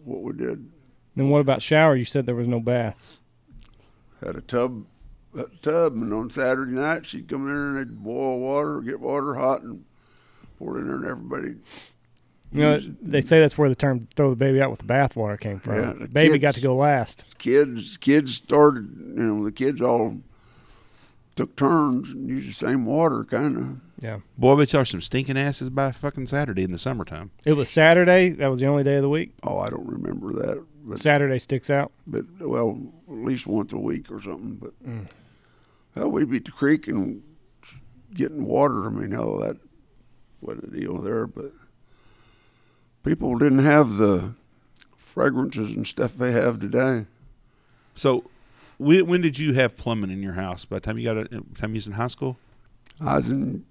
[0.05, 0.70] what we did.
[1.16, 1.96] Then what about shower?
[1.96, 3.18] You said there was no bath.
[4.24, 4.91] Had a tub, a
[5.62, 9.35] tub, and on Saturday night she'd come in there and they'd boil water, get water
[9.35, 9.85] hot, and
[10.59, 11.55] pour it in there, and everybody.
[12.55, 15.40] You know, they say that's where the term "throw the baby out with the bathwater"
[15.40, 15.75] came from.
[15.77, 17.25] Yeah, the baby got to go last.
[17.38, 18.90] Kids, kids started.
[19.16, 20.18] You know, the kids all
[21.35, 23.81] took turns and used the same water, kind of.
[24.05, 24.18] Yeah.
[24.37, 27.31] Boy, I bet y'all are some stinking asses by fucking Saturday in the summertime.
[27.47, 28.31] It was Saturday.
[28.31, 29.33] That was the only day of the week.
[29.42, 31.90] Oh, I don't remember that, but Saturday sticks out.
[32.07, 34.57] but well, at least once a week or something.
[34.57, 35.07] But Mm.
[35.94, 37.22] Well, we'd be at the creek and
[38.14, 38.87] getting water.
[38.87, 39.57] I mean, hell, that
[40.40, 41.26] what a deal there.
[41.26, 41.52] But
[43.05, 44.35] people didn't have the
[44.96, 47.07] fragrances and stuff they have today.
[47.94, 48.24] So
[48.78, 50.64] when, when did you have plumbing in your house?
[50.64, 52.37] By the time you got it, by the time you was in high school,
[53.00, 53.64] I was in,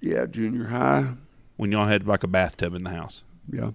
[0.00, 1.14] yeah, junior high.
[1.56, 3.22] when y'all had like a bathtub in the house.
[3.50, 3.70] Yeah,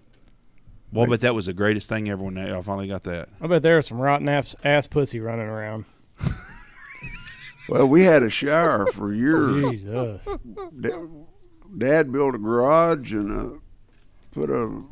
[0.91, 3.29] Well, but that was the greatest thing ever when y'all finally got that.
[3.41, 5.85] I bet there was some rotten ass, ass pussy running around.
[7.71, 9.71] well, we had a shower for years.
[9.71, 10.21] Jesus.
[10.79, 11.07] Da-
[11.77, 13.57] Dad built a garage and uh
[14.31, 14.83] put a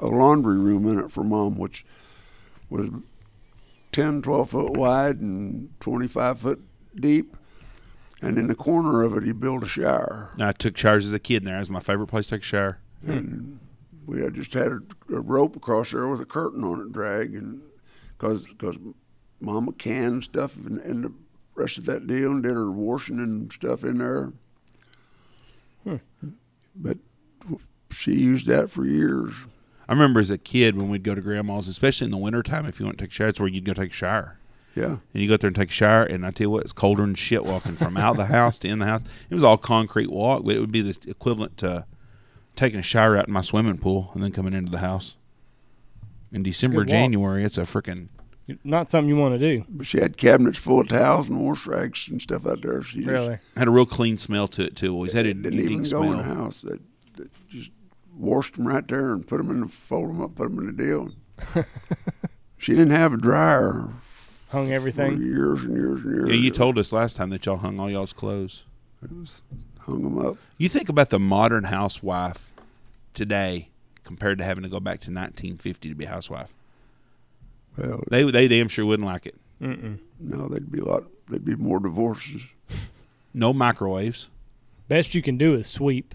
[0.00, 1.84] a laundry room in it for mom, which
[2.68, 2.88] was
[3.92, 6.60] 10, 12 foot wide and 25 foot
[6.94, 7.36] deep.
[8.22, 10.30] And in the corner of it, he built a shower.
[10.38, 11.56] I took showers as a kid in there.
[11.56, 12.78] It was my favorite place to take a shower.
[13.06, 13.60] And
[14.06, 17.34] we had just had a, a rope across there with a curtain on it, drag,
[17.34, 17.60] and
[18.16, 18.76] because cause
[19.40, 21.12] mama canned stuff and, and the
[21.56, 24.32] rest of that deal and did her washing and stuff in there.
[25.84, 26.28] Hmm.
[26.74, 26.98] But
[27.90, 29.46] she used that for years.
[29.88, 32.80] I remember as a kid when we'd go to grandma's, especially in the wintertime, if
[32.80, 34.38] you want to take a shower, that's where you'd go take a shower.
[34.74, 34.96] Yeah.
[35.14, 36.72] And you go out there and take a shower, and I tell you what, it's
[36.72, 39.02] colder than shit walking from out the house to in the house.
[39.30, 41.86] It was all concrete walk, but it would be the equivalent to
[42.56, 45.14] taking a shower out in my swimming pool and then coming into the house.
[46.32, 48.08] In December, January, it's a freaking.
[48.62, 49.64] Not something you want to do.
[49.68, 52.80] But she had cabinets full of towels and wash rags and stuff out there.
[52.82, 53.38] She just Really.
[53.56, 54.92] Had a real clean smell to it too.
[54.92, 56.34] Always had a didn't even unique go in the smell.
[56.36, 56.60] house.
[56.62, 56.80] That,
[57.16, 57.70] that just
[58.16, 60.66] washed them right there and put them in the fold them up, put them in
[60.76, 61.10] the deal.
[62.58, 63.88] she didn't have a dryer
[64.50, 65.20] Hung for everything.
[65.20, 66.28] years and years and years.
[66.30, 68.64] Yeah, you told us last time that y'all hung all y'all's clothes.
[69.02, 69.42] It was,
[69.80, 70.36] hung them up.
[70.56, 72.52] You think about the modern housewife
[73.12, 73.70] today
[74.04, 76.54] compared to having to go back to 1950 to be a housewife.
[77.76, 79.34] Well, They they damn sure wouldn't like it.
[79.60, 79.98] Mm-mm.
[80.20, 81.04] no, there'd be a lot.
[81.28, 82.42] There'd be more divorces.
[83.34, 84.28] No microwaves.
[84.88, 86.14] Best you can do is sweep.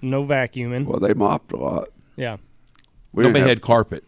[0.00, 0.86] No vacuuming.
[0.86, 1.88] Well, they mopped a lot.
[2.16, 2.38] Yeah.
[3.12, 4.02] We Nobody have- had carpet.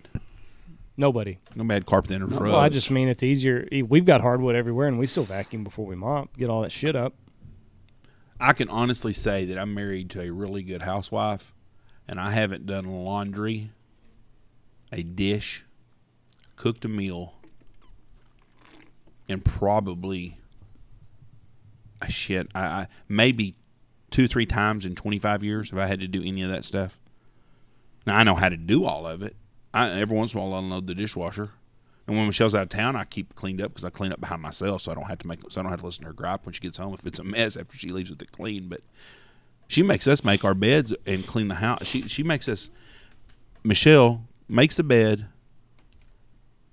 [0.97, 1.39] Nobody.
[1.55, 2.41] Nobody had carpet in rugs.
[2.41, 3.69] Well, I just mean it's easier.
[3.87, 6.35] We've got hardwood everywhere, and we still vacuum before we mop.
[6.39, 7.13] Get all that shit up.
[8.41, 11.53] I can honestly say that I'm married to a really good housewife,
[12.09, 13.71] and I haven't done laundry,
[14.91, 15.66] a dish,
[16.57, 17.35] cooked a meal,
[19.29, 20.39] and probably
[22.01, 22.49] a shit.
[22.55, 23.57] I, I maybe
[24.11, 26.99] two three times in 25 years if I had to do any of that stuff.
[28.07, 29.37] Now I know how to do all of it.
[29.75, 31.51] I, every once in a while, I'll unload the dishwasher.
[32.07, 34.41] And when Michelle's out of town, I keep cleaned up because I clean up behind
[34.41, 36.13] myself, so I don't have to make, so I don't have to listen to her
[36.13, 38.69] gripe when she gets home if it's a mess after she leaves with it clean.
[38.69, 38.83] But
[39.67, 41.85] She makes us make our beds and clean the house.
[41.85, 42.71] She she makes us.
[43.65, 45.27] Michelle makes the bed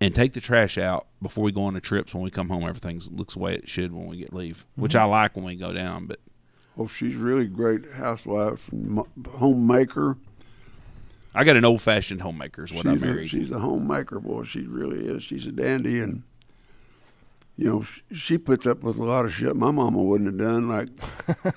[0.03, 2.13] and take the trash out before we go on the trips.
[2.13, 4.93] When we come home, everything looks the way it should when we get leave, which
[4.93, 5.03] mm-hmm.
[5.03, 6.07] I like when we go down.
[6.07, 6.19] But
[6.75, 10.17] Well, she's really great housewife and homemaker.
[11.33, 12.65] I got an old fashioned homemaker.
[12.65, 13.29] Is what she's I a, married.
[13.29, 14.43] she's a homemaker, boy.
[14.43, 15.23] She really is.
[15.23, 16.23] She's a dandy, and
[17.55, 20.37] you know sh- she puts up with a lot of shit my mama wouldn't have
[20.37, 20.67] done.
[20.67, 20.89] Like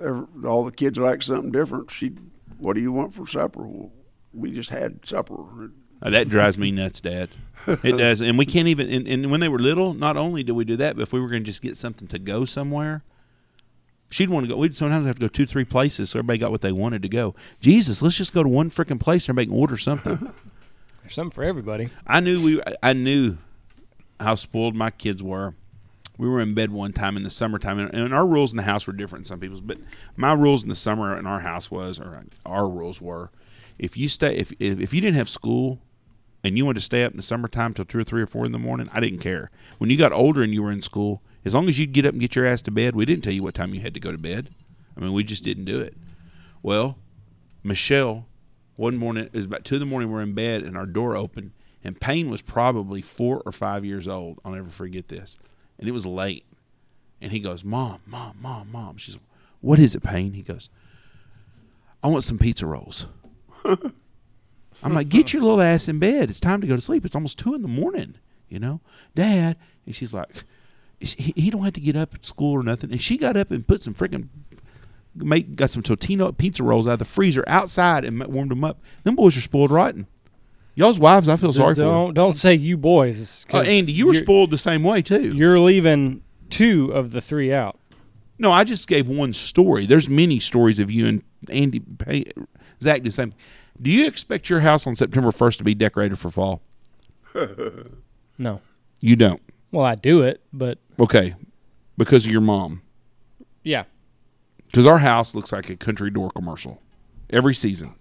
[0.00, 1.90] every, all the kids like something different.
[1.90, 2.12] She,
[2.58, 3.66] what do you want for supper?
[3.66, 3.90] Well,
[4.32, 5.72] we just had supper.
[6.02, 7.30] Uh, that drives me nuts, Dad.
[7.66, 8.88] It does, and we can't even.
[8.90, 11.20] And, and when they were little, not only did we do that, but if we
[11.20, 13.02] were going to just get something to go somewhere,
[14.10, 14.56] she'd want to go.
[14.58, 17.08] We'd sometimes have to go two, three places, so everybody got what they wanted to
[17.08, 17.34] go.
[17.60, 19.28] Jesus, let's just go to one freaking place.
[19.28, 20.16] and Everybody can order something.
[21.02, 21.90] There's something for everybody.
[22.06, 22.60] I knew we.
[22.82, 23.38] I knew
[24.18, 25.54] how spoiled my kids were.
[26.18, 28.62] We were in bed one time in the summertime, and, and our rules in the
[28.62, 29.60] house were different than some people's.
[29.60, 29.78] But
[30.16, 33.30] my rules in the summer in our house was, or our rules were,
[33.78, 35.78] if you stay, if if, if you didn't have school,
[36.46, 38.46] and you wanted to stay up in the summertime till two or three or four
[38.46, 39.50] in the morning, I didn't care.
[39.78, 42.12] When you got older and you were in school, as long as you'd get up
[42.12, 44.00] and get your ass to bed, we didn't tell you what time you had to
[44.00, 44.50] go to bed.
[44.96, 45.96] I mean, we just didn't do it.
[46.62, 46.98] Well,
[47.64, 48.26] Michelle,
[48.76, 50.08] one morning it was about two in the morning.
[50.08, 51.50] We're in bed and our door opened,
[51.82, 54.38] and Payne was probably four or five years old.
[54.44, 55.38] I'll never forget this,
[55.80, 56.44] and it was late.
[57.20, 59.18] And he goes, "Mom, mom, mom, mom." She's,
[59.60, 60.68] "What is it, Payne?" He goes,
[62.04, 63.06] "I want some pizza rolls."
[64.82, 66.30] I'm like, "Get your little ass in bed.
[66.30, 67.04] It's time to go to sleep.
[67.04, 68.16] It's almost two in the morning."
[68.48, 68.80] You know,
[69.14, 69.56] Dad.
[69.86, 70.44] And she's like,
[70.98, 72.90] he, he don't have to get up at school or nothing.
[72.90, 74.28] And she got up and put some freaking
[75.14, 78.82] make got some Totino pizza rolls out of the freezer outside and warmed them up.
[79.04, 80.06] Them boys are spoiled rotten.
[80.74, 81.80] Y'all's wives, I feel sorry for.
[81.80, 83.46] don't don't say you boys.
[83.52, 85.34] Uh, Andy, you were spoiled the same way too.
[85.34, 87.78] You're leaving two of the three out.
[88.38, 89.86] No, I just gave one story.
[89.86, 91.82] There's many stories of you and Andy,
[92.82, 93.32] Zach the same.
[93.80, 96.62] Do you expect your house on September 1st to be decorated for fall?
[98.38, 98.60] No.
[99.00, 99.40] You don't.
[99.72, 101.34] Well, I do it, but Okay,
[101.96, 102.82] because of your mom.
[103.62, 103.84] yeah.
[104.66, 106.82] Because our house looks like a country door commercial
[107.30, 107.94] every season.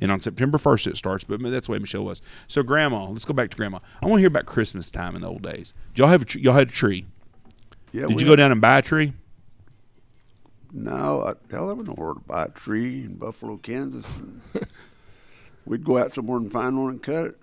[0.00, 2.22] And on September 1st it starts, but that's the way Michelle was.
[2.48, 3.80] So, Grandma, let's go back to Grandma.
[4.02, 5.74] I want to hear about Christmas time in the old days.
[5.92, 7.04] Did y'all have a tr- y'all had a tree?
[7.92, 9.12] Yeah, Did we you go down and buy a tree?
[10.72, 14.16] No, I, hell, I wouldn't know where to buy a tree in Buffalo, Kansas.
[14.16, 14.40] And
[15.66, 17.36] we'd go out somewhere and find one and cut it.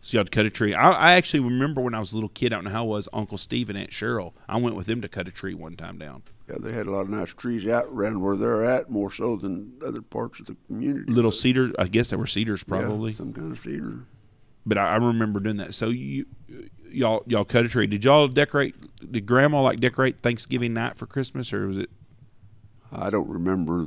[0.00, 0.74] So y'all cut a tree.
[0.74, 2.52] I, I actually remember when I was a little kid.
[2.52, 3.08] I don't know how it was.
[3.14, 4.34] Uncle Steve and Aunt Cheryl.
[4.46, 6.22] I went with them to cut a tree one time down.
[6.46, 9.36] Yeah, they had a lot of nice trees out around where they're at, more so
[9.36, 11.10] than other parts of the community.
[11.10, 11.72] Little cedar.
[11.78, 13.14] I guess they were cedars Yeah, probably.
[13.14, 14.00] some kind of cedar.
[14.66, 15.74] But I, I remember doing that.
[15.74, 16.26] So you
[16.90, 17.86] y'all y'all cut a tree.
[17.86, 18.74] Did y'all decorate?
[19.10, 21.88] Did Grandma like decorate Thanksgiving night for Christmas, or was it?
[22.92, 23.86] I don't remember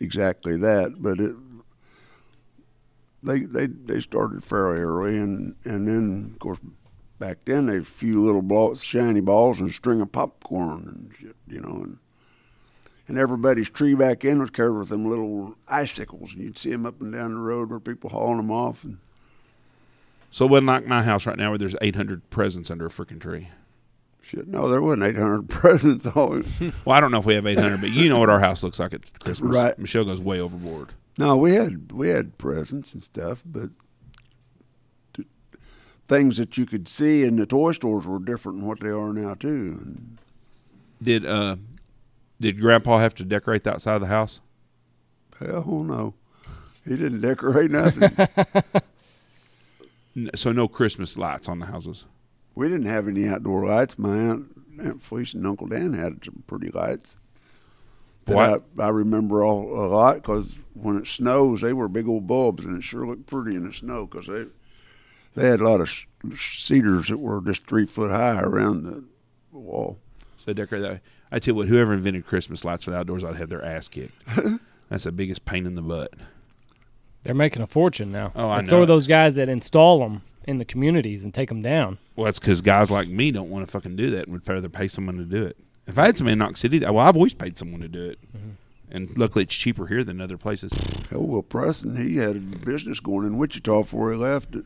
[0.00, 1.34] exactly that, but it
[3.22, 6.58] they they they started fairly early, and and then of course
[7.18, 11.14] back then they a few little balls, shiny balls and a string of popcorn and
[11.18, 11.98] shit, you know, and
[13.08, 16.86] and everybody's tree back in was covered with them little icicles, and you'd see them
[16.86, 18.98] up and down the road where people hauling them off, and
[20.30, 23.20] So it wasn't like my house right now where there's 800 presents under a freaking
[23.20, 23.48] tree.
[24.22, 24.46] shit.
[24.46, 26.06] No, there wasn't 800 presents.
[26.14, 26.42] Well,
[26.86, 28.94] I don't know if we have 800, but you know what our house looks like
[28.94, 29.54] at Christmas.
[29.56, 29.76] Right.
[29.78, 30.90] Michelle goes way overboard.
[31.20, 33.68] No, we had we had presents and stuff, but
[35.12, 35.26] t-
[36.08, 39.12] things that you could see in the toy stores were different than what they are
[39.12, 39.78] now too.
[39.82, 40.18] And
[41.02, 41.56] Did uh,
[42.40, 44.40] did Grandpa have to decorate the outside of the house?
[45.38, 46.14] hell no,
[46.86, 48.10] he didn't decorate nothing.
[50.34, 52.04] So no Christmas lights on the houses.
[52.56, 53.96] we didn't have any outdoor lights.
[53.98, 54.48] My aunt
[54.82, 57.16] Aunt Felicia and Uncle Dan had some pretty lights.
[58.30, 62.26] That I, I remember all a lot because when it snows, they were big old
[62.26, 64.46] bulbs, and it sure looked pretty in the snow because they
[65.34, 69.04] they had a lot of cedars that were just three foot high around the
[69.52, 69.98] wall.
[70.36, 71.00] So they decorate that.
[71.32, 73.64] I tell you what, whoever invented Christmas lights for the outdoors ought to have their
[73.64, 74.14] ass kicked.
[74.88, 76.12] That's the biggest pain in the butt.
[77.22, 78.32] They're making a fortune now.
[78.34, 81.48] Oh, I and So are those guys that install them in the communities and take
[81.48, 81.98] them down.
[82.16, 84.68] Well, that's because guys like me don't want to fucking do that and would rather
[84.68, 85.56] pay someone to do it.
[85.86, 88.18] If I had somebody in Knox City, well, I've always paid someone to do it.
[88.36, 88.50] Mm-hmm.
[88.92, 90.72] And luckily, it's cheaper here than other places.
[91.12, 94.56] Oh well, Preston, he had a business going in Wichita before he left.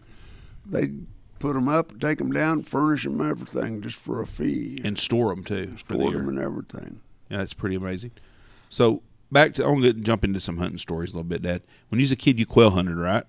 [0.66, 0.90] They
[1.38, 5.34] put them up, take them down, furnish them, everything, just for a fee, And store
[5.34, 6.18] them, too, for the store year.
[6.20, 7.00] them and everything.
[7.28, 8.12] Yeah, that's pretty amazing.
[8.70, 11.60] So, back to, I'm going to jump into some hunting stories a little bit, Dad.
[11.90, 13.24] When you was a kid, you quail hunted, right?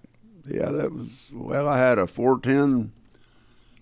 [0.48, 1.68] Yeah, that was well.
[1.68, 2.94] I had a four ten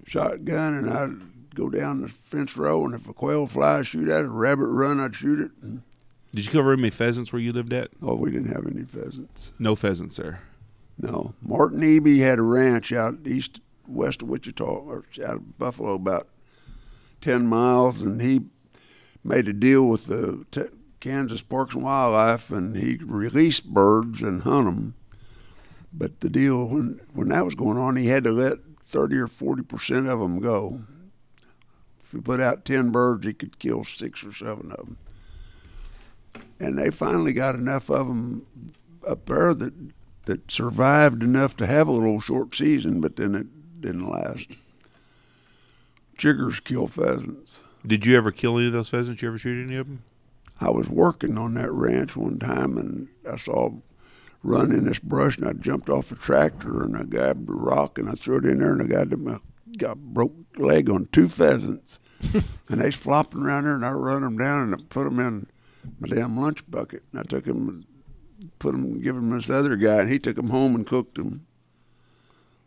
[0.05, 1.11] shotgun, and I'd
[1.53, 4.27] go down the fence row, and if a quail fly, I'd shoot at it.
[4.27, 5.51] A rabbit run, I'd shoot it.
[5.61, 5.81] And
[6.33, 7.91] Did you cover any pheasants where you lived at?
[8.01, 9.53] Oh, we didn't have any pheasants.
[9.59, 10.41] No pheasants there.
[10.97, 11.33] No.
[11.41, 16.27] Martin Eby had a ranch out east, west of Wichita, or out of Buffalo, about
[17.21, 18.41] 10 miles, and he
[19.23, 20.45] made a deal with the
[20.99, 24.93] Kansas Parks and Wildlife, and he released birds and hunt them.
[25.91, 29.27] But the deal, when, when that was going on, he had to let 30 or
[29.27, 30.81] 40% of them go.
[32.13, 34.97] If he put out 10 birds, he could kill six or seven of them.
[36.59, 38.45] And they finally got enough of them
[39.07, 39.73] up there that
[40.25, 44.51] that survived enough to have a little short season, but then it didn't last.
[46.17, 47.63] Chiggers kill pheasants.
[47.85, 49.21] Did you ever kill any of those pheasants?
[49.21, 50.03] You ever shoot any of them?
[50.61, 53.71] I was working on that ranch one time and I saw
[54.43, 57.97] run in this brush and I jumped off a tractor and I grabbed a rock
[57.97, 59.39] and I threw it in there and I got my
[59.77, 61.99] got broke leg on two pheasants
[62.69, 65.47] and they's flopping around there and I run them down and I put them in
[65.99, 69.49] my damn lunch bucket and I took them and put them give them to this
[69.49, 71.45] other guy and he took them home and cooked them.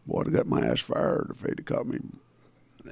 [0.07, 1.98] Boy, I got my ass fired if they'd have caught me.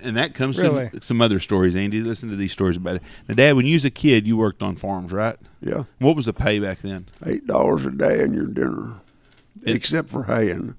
[0.02, 0.88] And that comes Really?
[0.88, 2.00] from some other stories, Andy.
[2.02, 3.02] Listen to these stories about it.
[3.28, 5.36] Now, Dad, when you was a kid, you worked on farms, right?
[5.60, 7.06] Yeah, What was the pay back then?
[7.24, 8.96] eight dollars a day and your dinner,
[9.62, 10.74] It- except for haying.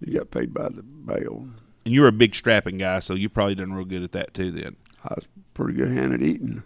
[0.00, 1.48] You got paid by the bale.
[1.84, 4.32] And you were a big strapping guy, so you probably done real good at that
[4.32, 4.50] too.
[4.50, 6.62] Then, I was pretty good hand at eating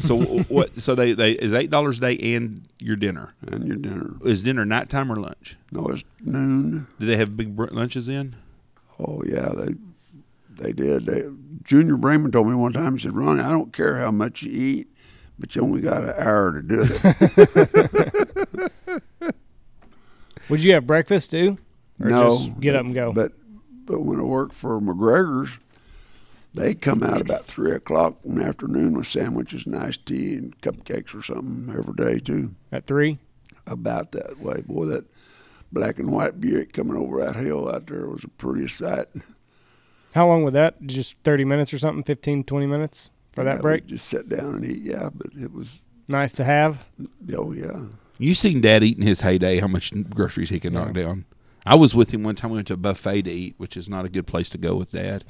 [0.00, 0.80] so what?
[0.80, 3.34] So they they is eight dollars a day and your dinner.
[3.46, 4.16] and your dinner.
[4.24, 5.56] Is dinner nighttime or lunch?
[5.70, 6.86] No, it's noon.
[6.98, 8.36] Do they have big br- lunches then?
[8.98, 9.74] Oh yeah, they
[10.50, 11.06] they did.
[11.06, 11.24] They,
[11.62, 12.94] Junior Brayman told me one time.
[12.94, 14.88] He said, "Ronnie, I don't care how much you eat,
[15.38, 18.72] but you only got an hour to do it."
[20.48, 21.58] Would you have breakfast too?
[22.00, 23.12] Or no, just get up and go?
[23.12, 23.32] But
[23.84, 25.58] but when I worked for McGregor's,
[26.54, 30.60] they come out about three o'clock in the afternoon with sandwiches, and iced tea, and
[30.60, 32.54] cupcakes or something every day too.
[32.72, 33.18] At three?
[33.66, 34.86] About that way, boy.
[34.86, 35.04] That
[35.70, 39.06] black and white Buick coming over that hill out there was a pretty sight.
[40.14, 40.80] How long was that?
[40.86, 42.02] Just 30 minutes or something?
[42.02, 43.86] 15, 20 minutes for Yeah, that break?
[43.86, 44.82] Just sit down and eat.
[44.82, 45.84] Yeah, but it was.
[46.08, 46.86] Nice to have.
[47.36, 47.82] Oh yeah.
[48.16, 51.26] You seen Dad eating his heyday how much groceries he could knock down.
[51.66, 52.50] I was with him one time.
[52.50, 54.74] We went to a buffet to eat, which is not a good place to go
[54.74, 55.24] with Dad.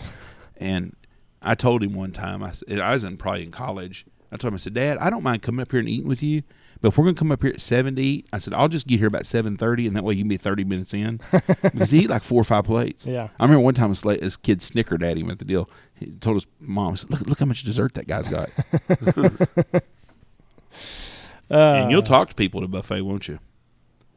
[0.57, 0.95] And
[1.43, 4.05] I told him one time, I, I was in probably in college.
[4.31, 6.23] I told him, I said, Dad, I don't mind coming up here and eating with
[6.23, 6.43] you,
[6.81, 8.87] but if we're gonna come up here at seven to eat, I said, I'll just
[8.87, 11.21] get here about seven thirty, and that way you can be thirty minutes in
[11.63, 13.07] because he eat like four or five plates.
[13.07, 13.29] Yeah.
[13.39, 15.69] I remember one time this, late, kid snickered at him at the deal.
[15.95, 18.51] He told his mom, said, "Look, look how much dessert that guy's got."
[21.51, 23.39] Uh, and you'll talk to people at a buffet, won't you?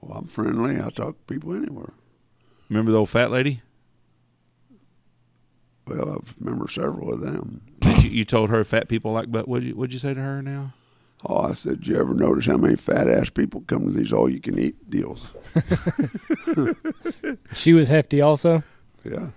[0.01, 0.81] Well, I'm friendly.
[0.81, 1.93] I talk to people anywhere.
[2.69, 3.61] Remember the old fat lady?
[5.87, 7.61] Well, I remember several of them.
[7.81, 10.21] That you, you told her fat people like, but what you what'd you say to
[10.21, 10.73] her now?
[11.25, 14.27] Oh, I said, you ever notice how many fat ass people come to these all
[14.27, 15.31] you can eat deals?
[17.53, 18.63] she was hefty also.
[19.03, 19.27] Yeah.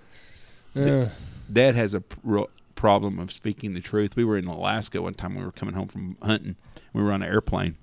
[0.75, 1.09] Uh,
[1.51, 4.15] Dad has a pro- problem of speaking the truth.
[4.15, 5.35] We were in Alaska one time.
[5.35, 6.55] We were coming home from hunting.
[6.91, 7.75] We were on an airplane,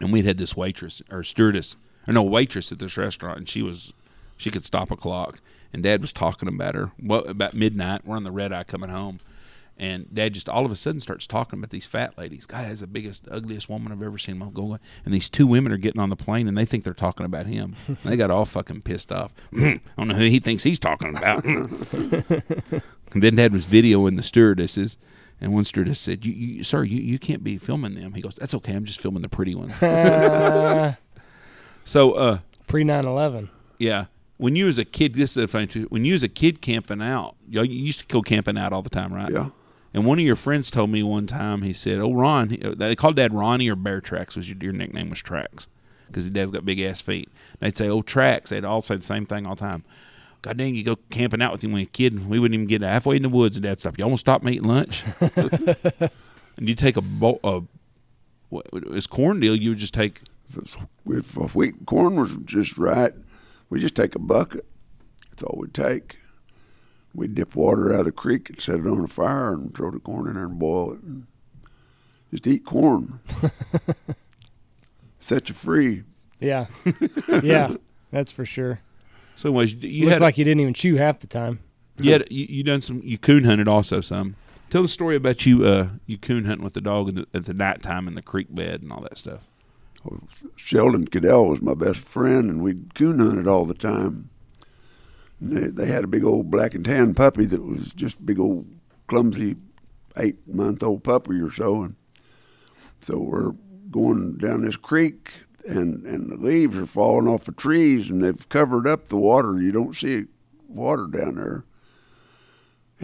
[0.00, 1.76] and we'd had this waitress or stewardess,
[2.06, 3.94] or no waitress at this restaurant, and she was
[4.36, 5.40] she could stop a clock.
[5.74, 6.92] And Dad was talking about her.
[7.02, 9.18] Well, about midnight, we're on the red eye coming home,
[9.76, 12.46] and Dad just all of a sudden starts talking about these fat ladies.
[12.46, 14.38] God has the biggest, ugliest woman I've ever seen.
[14.54, 17.26] Going, and these two women are getting on the plane, and they think they're talking
[17.26, 17.74] about him.
[17.88, 19.34] And they got all fucking pissed off.
[19.52, 21.44] I don't know who he thinks he's talking about.
[23.12, 24.98] And then Dad was videoing the stewardesses,
[25.40, 28.34] and one stewardess said, "You, you sir, you, you can't be filming them." He goes,
[28.34, 28.74] "That's okay.
[28.74, 29.76] I'm just filming the pretty ones."
[31.84, 33.50] so, uh, Pre 9 11.
[33.78, 34.06] yeah,
[34.36, 35.86] when you was a kid, this is a funny too.
[35.90, 38.90] When you was a kid camping out, you, used to go camping out all the
[38.90, 39.30] time, right?
[39.30, 39.50] Yeah.
[39.92, 42.96] And one of your friends told me one time, he said, "Oh, Ron," uh, they
[42.96, 44.34] called Dad Ronnie or Bear Tracks.
[44.34, 45.68] Was your, your nickname was Tracks
[46.08, 47.28] because his dad's got big ass feet.
[47.60, 49.84] They'd say, "Oh, Tracks." They'd all say the same thing all the time.
[50.42, 52.54] God dang, you go camping out with him when you're a kid, and we wouldn't
[52.54, 53.98] even get halfway in the woods, and Dad stopped.
[53.98, 55.04] You almost stopped me eating lunch.
[55.20, 56.10] and
[56.58, 57.66] you take a bowl of
[58.50, 59.56] what it's corn deal.
[59.56, 60.76] You would just take If,
[61.06, 63.14] if, if wheat corn was just right,
[63.70, 64.66] we just take a bucket.
[65.30, 66.16] That's all we'd take.
[67.14, 69.90] We'd dip water out of the creek and set it on a fire and throw
[69.90, 71.02] the corn in there and boil it.
[71.02, 71.26] And
[72.30, 73.20] just eat corn.
[75.18, 76.02] Set you free.
[76.40, 76.66] Yeah.
[77.42, 77.76] yeah.
[78.10, 78.80] That's for sure.
[79.36, 79.48] so.
[79.48, 81.60] Anyways, you Looks had like you didn't even chew half the time.
[82.00, 84.36] you had you, you done some you coon hunted also some.
[84.68, 87.44] Tell the story about you uh you coon hunting with the dog in the, at
[87.44, 89.46] the nighttime in the creek bed and all that stuff.
[90.56, 94.30] Sheldon Cadell was my best friend, and we'd coon hunted all the time.
[95.40, 98.66] They, they had a big old black and tan puppy that was just big old
[99.06, 99.56] clumsy
[100.16, 101.96] eight month old puppy or so, and
[103.00, 103.52] so we're
[103.90, 105.32] going down this creek,
[105.66, 109.60] and and the leaves are falling off the trees, and they've covered up the water.
[109.60, 110.24] You don't see
[110.68, 111.64] water down there.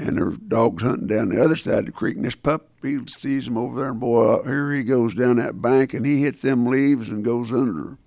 [0.01, 2.99] And there's dogs hunting down the other side of the creek, and this pup he
[3.07, 6.43] sees them over there, and boy, here he goes down that bank, and he hits
[6.43, 7.99] them leaves and goes under.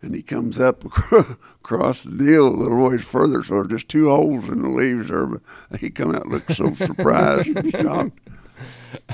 [0.00, 0.84] And he comes up
[1.60, 5.08] across the deal a little ways further, so there's just two holes in the leaves
[5.08, 5.26] there.
[5.26, 8.18] But he come out looked so surprised and shocked.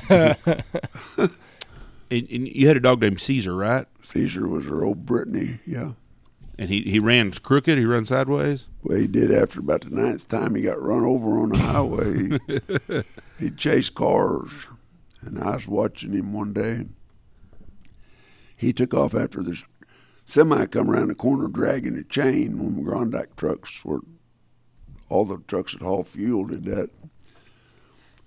[2.11, 3.85] And, and you had a dog named Caesar, right?
[4.01, 5.91] Caesar was her old Brittany, yeah.
[6.59, 7.77] And he, he ran crooked.
[7.77, 8.67] He ran sideways.
[8.83, 12.37] Well, he did after about the ninth time he got run over on the highway.
[13.39, 14.67] he, he'd chase cars,
[15.21, 16.87] and I was watching him one day.
[18.57, 19.63] He took off after this
[20.25, 24.01] semi come around the corner dragging a chain when the Grondack trucks were
[25.07, 26.89] all the trucks that haul fuel did that.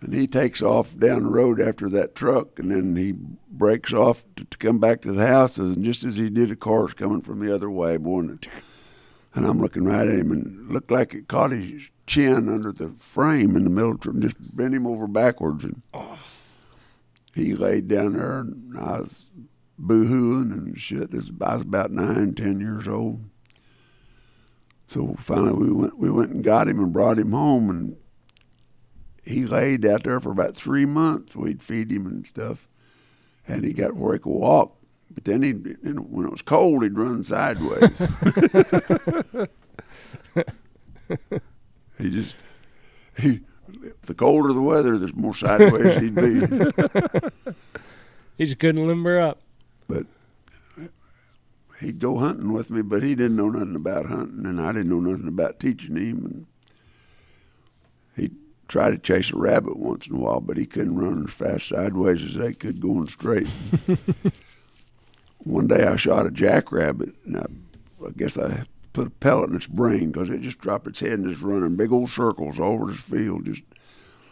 [0.02, 3.14] And he takes off down the road after that truck, and then he
[3.48, 5.76] breaks off to, to come back to the houses.
[5.76, 8.48] And just as he did, a car's coming from the other way, boy, and,
[9.34, 13.54] I'm looking right at him, and looked like it caught his chin under the frame
[13.54, 15.82] in the middle, and just bent him over backwards, and
[17.32, 19.30] he laid down there, and I was
[19.78, 21.14] boo-hooing and shit.
[21.14, 23.24] I was about nine, ten years old.
[24.88, 27.96] So finally, we went we went and got him and brought him home, and
[29.22, 31.34] he laid out there for about three months.
[31.36, 32.68] We'd feed him and stuff,
[33.46, 34.76] and he got where he could walk.
[35.10, 37.98] But then he, when it was cold, he'd run sideways.
[41.98, 42.36] he just
[43.18, 43.40] he.
[44.02, 46.42] The colder the weather, the more sideways he'd be.
[48.38, 49.40] He just couldn't limber up.
[49.88, 50.06] But
[51.80, 54.90] he'd go hunting with me, but he didn't know nothing about hunting, and I didn't
[54.90, 56.24] know nothing about teaching him.
[56.24, 56.46] And
[58.16, 58.36] he'd
[58.72, 61.68] try to chase a rabbit once in a while, but he couldn't run as fast
[61.68, 63.46] sideways as they could going straight.
[65.38, 67.44] One day I shot a jackrabbit, and I,
[68.02, 68.64] I guess I
[68.94, 71.76] put a pellet in its brain because it just dropped its head and just running
[71.76, 73.62] big old circles over this field, just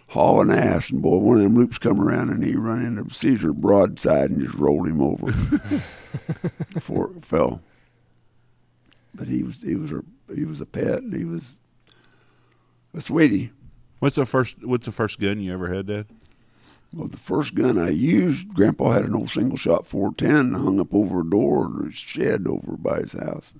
[0.08, 0.88] hauling ass.
[0.88, 4.40] And boy, one of them loops come around and he run into Caesar broadside and
[4.40, 5.26] just rolled him over
[6.72, 7.60] before it fell.
[9.14, 10.02] But he was he was a
[10.34, 11.02] he was a pet.
[11.02, 11.58] And he was
[12.94, 13.50] a sweetie.
[14.00, 16.06] What's the first What's the first gun you ever had, Dad?
[16.92, 20.92] Well, the first gun I used, Grandpa had an old single shot 410 hung up
[20.92, 23.54] over a door in his shed over by his house.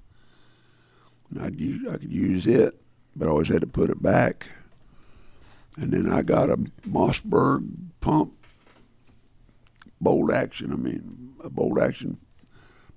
[1.30, 2.80] And I'd use, I could use it,
[3.14, 4.48] but I always had to put it back.
[5.76, 7.68] And then I got a Mossberg
[8.00, 8.32] pump
[10.00, 10.72] bolt action.
[10.72, 12.18] I mean, a bolt action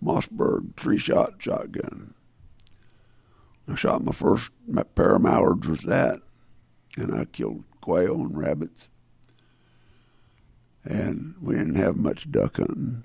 [0.03, 2.13] Mossberg three shot shotgun.
[3.67, 4.51] I shot my first
[4.95, 6.21] pair of mallards with that,
[6.97, 8.89] and I killed quail and rabbits.
[10.83, 13.03] And we didn't have much duck hunting.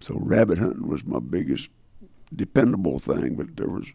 [0.00, 1.70] So rabbit hunting was my biggest
[2.34, 3.92] dependable thing, but there was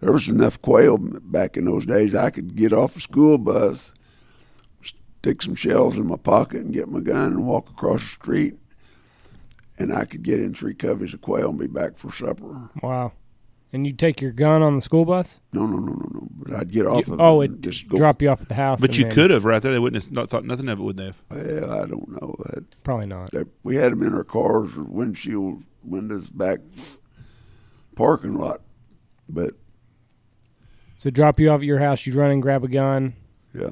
[0.00, 2.14] there was enough quail back in those days.
[2.14, 3.94] I could get off a school bus,
[4.82, 8.54] stick some shells in my pocket, and get my gun and walk across the street,
[9.78, 12.70] and I could get in three coveys of quail and be back for supper.
[12.82, 13.12] Wow.
[13.74, 15.40] And you'd take your gun on the school bus?
[15.54, 16.28] No, no, no, no, no.
[16.30, 17.44] But I'd get off You- of oh, it.
[17.46, 18.80] it and just drop you off at the house.
[18.80, 19.72] But and you then- could have right there.
[19.72, 21.22] They wouldn't have not thought nothing of it, would they have?
[21.30, 22.36] Well, I don't know.
[22.50, 23.30] That, Probably not.
[23.30, 26.60] that we had them in our cars or windshield windows back
[27.96, 28.60] parking lot,
[29.28, 29.54] but
[30.96, 33.14] So drop you off at your house, you'd run and grab a gun,
[33.54, 33.70] yeah,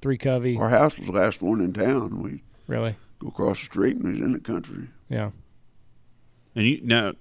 [0.00, 0.56] three covey.
[0.58, 2.20] our house was the last one in town.
[2.22, 2.96] We Really?
[3.18, 4.88] go across the street and we was in the country.
[5.08, 5.30] Yeah.
[6.54, 7.12] And you now,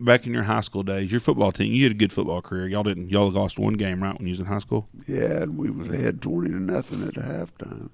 [0.00, 2.66] back in your high school days, your football team, you had a good football career.
[2.68, 3.08] Y'all didn't.
[3.10, 4.88] Y'all lost one game, right, when you was in high school.
[5.06, 7.90] Yeah, and we was ahead twenty to nothing at the halftime.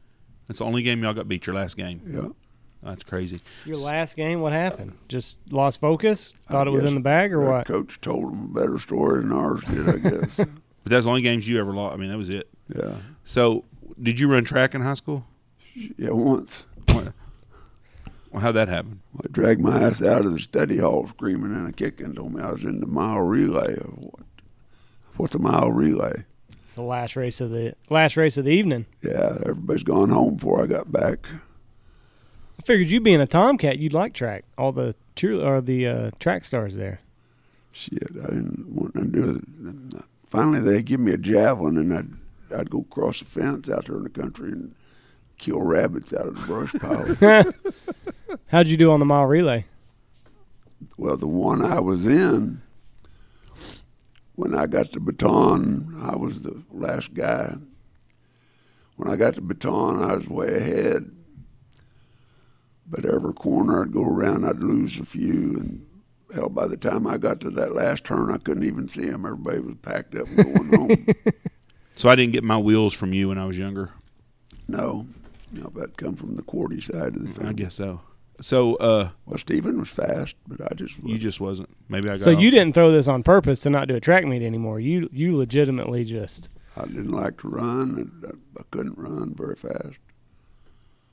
[0.47, 1.47] That's the only game y'all got beat.
[1.47, 2.01] Your last game.
[2.09, 2.29] Yeah,
[2.83, 3.41] That's crazy.
[3.65, 4.93] Your last game, what happened?
[5.09, 6.33] Just lost focus?
[6.49, 7.67] I Thought it was in the bag or what?
[7.67, 10.37] Coach told them a better story than ours did, I guess.
[10.37, 10.49] But
[10.85, 11.95] that's the only games you ever lost.
[11.95, 12.49] I mean, that was it.
[12.75, 12.95] yeah,
[13.25, 13.65] So,
[14.01, 15.27] did you run track in high school?
[15.75, 16.11] yeah.
[16.11, 16.76] Once What-
[18.37, 19.01] Well, how'd that happen?
[19.19, 22.15] I dragged my ass out of the study hall screaming and a kicking.
[22.15, 23.77] Told me I was in the mile relay.
[23.77, 24.27] Of what?
[25.17, 26.27] What's a mile relay?
[26.51, 28.85] It's the last race of the last race of the evening.
[29.01, 31.27] Yeah, everybody's gone home before I got back.
[31.31, 34.45] I figured you being a Tomcat, you'd like track.
[34.59, 37.01] All the true or the uh, track stars there.
[37.73, 40.05] Shit, I didn't want to do it.
[40.27, 43.97] Finally, they give me a javelin, and I'd I'd go across the fence out there
[43.97, 44.75] in the country and
[45.39, 47.53] kill rabbits out of the brush pile.
[48.49, 49.67] How'd you do on the mile relay?
[50.99, 52.61] well, the one I was in,
[54.35, 57.55] when I got the baton, I was the last guy.
[58.97, 61.11] When I got the baton, I was way ahead.
[62.87, 65.87] but every corner I'd go around, I'd lose a few, and
[66.35, 69.25] hell, by the time I got to that last turn, I couldn't even see them.
[69.27, 71.07] Everybody was packed up and going home.
[71.99, 73.91] So I didn't get my wheels from you when I was younger.
[74.69, 75.07] No,
[75.57, 78.01] you know, that come from the Quarty side of the I guess so.
[78.41, 81.71] So uh, Well, Stephen was fast, but I just you just wasn't.
[81.89, 82.21] Maybe I got.
[82.21, 84.79] So you didn't throw this on purpose to not do a track meet anymore.
[84.79, 89.57] You you legitimately just I didn't like to run, and I, I couldn't run very
[89.57, 89.99] fast.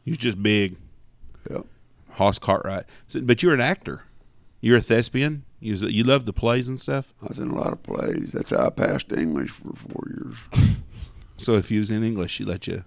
[0.03, 0.75] You was just big.
[1.49, 1.65] Yep.
[2.11, 2.85] Hoss Cartwright.
[3.07, 4.03] So, but you're an actor.
[4.59, 5.45] You're a thespian.
[5.61, 7.13] You you love the plays and stuff.
[7.21, 8.33] I was in a lot of plays.
[8.33, 10.37] That's how I passed English for four years.
[11.35, 12.85] So if you was in English, she let you.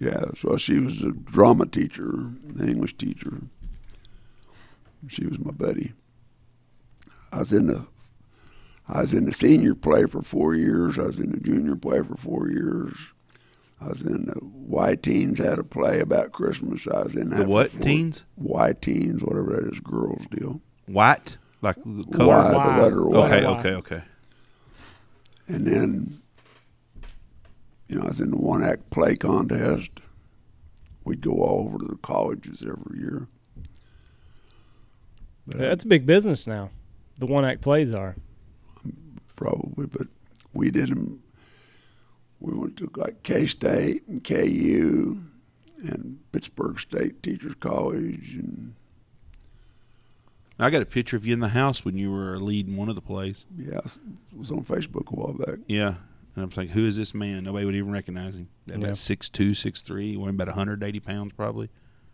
[0.00, 3.40] Yeah, so she was a drama teacher, an English teacher.
[5.08, 5.92] She was my buddy.
[7.32, 7.86] I was in the
[8.88, 10.98] I was in the senior play for four years.
[10.98, 12.94] I was in the junior play for four years.
[13.80, 16.88] I was in the Y Teens had a play about Christmas.
[16.88, 18.24] I was in that The what four- teens?
[18.36, 20.60] Y Teens, whatever that is, girls deal.
[20.86, 22.50] White, like the Y, color.
[22.76, 23.18] the letter Y.
[23.26, 23.58] Okay, Y.
[23.58, 24.02] okay, okay.
[25.46, 26.20] And then,
[27.88, 29.90] you know, I was in the one act play contest.
[31.04, 33.26] We'd go all over to the colleges every year.
[35.46, 36.70] But that's a big business now.
[37.18, 38.16] The one act plays are.
[39.34, 40.06] probably, but
[40.52, 41.22] we did them.
[42.40, 45.22] We went to like K State and KU
[45.82, 48.74] and Pittsburg State Teachers College, and
[50.58, 52.94] I got a picture of you in the house when you were leading one of
[52.94, 53.46] the plays.
[53.56, 53.98] yeah, it
[54.36, 55.60] was on Facebook a while back.
[55.66, 55.94] Yeah.
[56.38, 57.44] And I was like, who is this man?
[57.44, 58.48] Nobody would even recognize him.
[58.68, 58.92] About Yeah.
[58.94, 61.68] six two, six three, weighing about 180 pounds probably.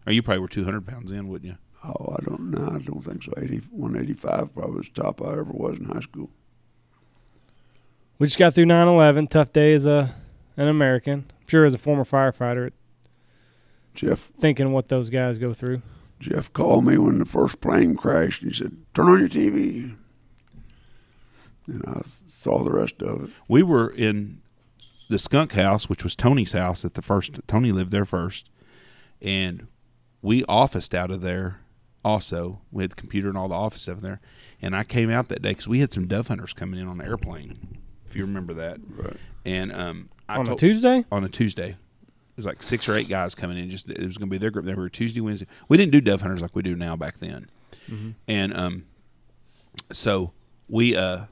[0.06, 1.58] Or you probably were 200 pounds in, wouldn't you?
[1.84, 2.66] Oh, I don't know.
[2.74, 3.32] I don't think so.
[3.36, 6.30] 80, 185 probably was the top I ever was in high school.
[8.18, 9.28] We just got through 9/11.
[9.28, 10.14] Tough day as a
[10.56, 11.26] an American.
[11.30, 12.70] I'm sure as a former firefighter,
[13.94, 15.82] Jeff thinking what those guys go through.
[16.20, 18.42] Jeff called me when the first plane crashed.
[18.42, 19.96] He said, "Turn on your TV."
[21.66, 23.30] And I saw the rest of it.
[23.48, 24.40] We were in
[25.08, 27.40] the skunk house, which was Tony's house at the first.
[27.46, 28.50] Tony lived there first,
[29.22, 29.66] and
[30.22, 31.60] we officed out of there.
[32.04, 34.20] Also, we had the computer and all the office stuff in there.
[34.60, 37.00] And I came out that day because we had some dove hunters coming in on
[37.00, 38.78] an airplane, if you remember that.
[38.90, 39.16] Right.
[39.46, 41.04] And um, I on a told- Tuesday.
[41.10, 41.70] on a Tuesday.
[41.70, 43.70] It was like six or eight guys coming in.
[43.70, 44.64] Just it was going to be their group.
[44.66, 45.46] They were Tuesday, Wednesday.
[45.68, 47.48] We didn't do dove hunters like we do now back then.
[48.26, 48.84] And um,
[49.92, 50.32] so
[50.68, 51.26] we uh,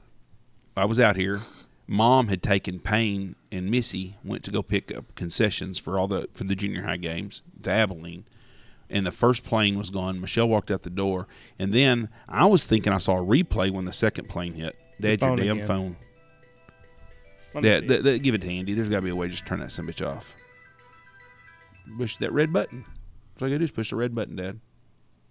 [0.75, 1.41] I was out here.
[1.87, 6.27] Mom had taken Payne and Missy went to go pick up concessions for all the
[6.33, 8.25] for the junior high games to Abilene.
[8.89, 10.21] And the first plane was gone.
[10.21, 13.85] Michelle walked out the door, and then I was thinking I saw a replay when
[13.85, 14.75] the second plane hit.
[15.01, 15.67] Dad, your phone damn again.
[15.67, 15.95] phone.
[17.55, 17.87] Let me Yeah, see.
[17.87, 18.73] th- th- give it to Andy.
[18.73, 20.35] There's got to be a way to just turn that some bitch off.
[21.97, 22.85] Push that red button.
[23.41, 24.59] All I got to do is push the red button, Dad.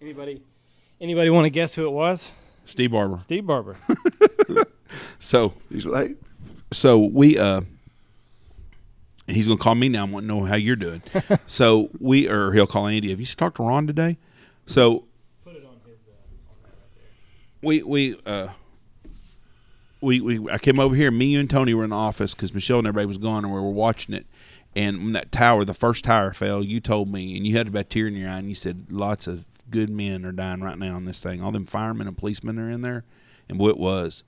[0.00, 0.42] anybody
[1.00, 2.32] anybody want to guess who it was?
[2.66, 3.18] Steve Barber.
[3.20, 3.76] Steve Barber.
[5.22, 6.16] So, He's late.
[6.72, 7.60] so we uh,
[9.28, 10.02] he's gonna call me now.
[10.04, 11.00] and want to know how you're doing.
[11.46, 13.10] so we or he'll call Andy.
[13.10, 14.16] Have you talked to Ron today?
[14.66, 15.04] So
[15.44, 15.96] Put it on his.
[17.62, 18.48] we we uh
[20.00, 21.12] we, we I came over here.
[21.12, 23.54] Me, you, and Tony were in the office because Michelle and everybody was gone, and
[23.54, 24.26] we were watching it.
[24.74, 27.80] And when that tower, the first tower fell, you told me, and you had about
[27.80, 30.76] a tear in your eye, and you said, "Lots of good men are dying right
[30.78, 31.40] now on this thing.
[31.40, 33.04] All them firemen and policemen are in there."
[33.48, 34.24] And boy, it was.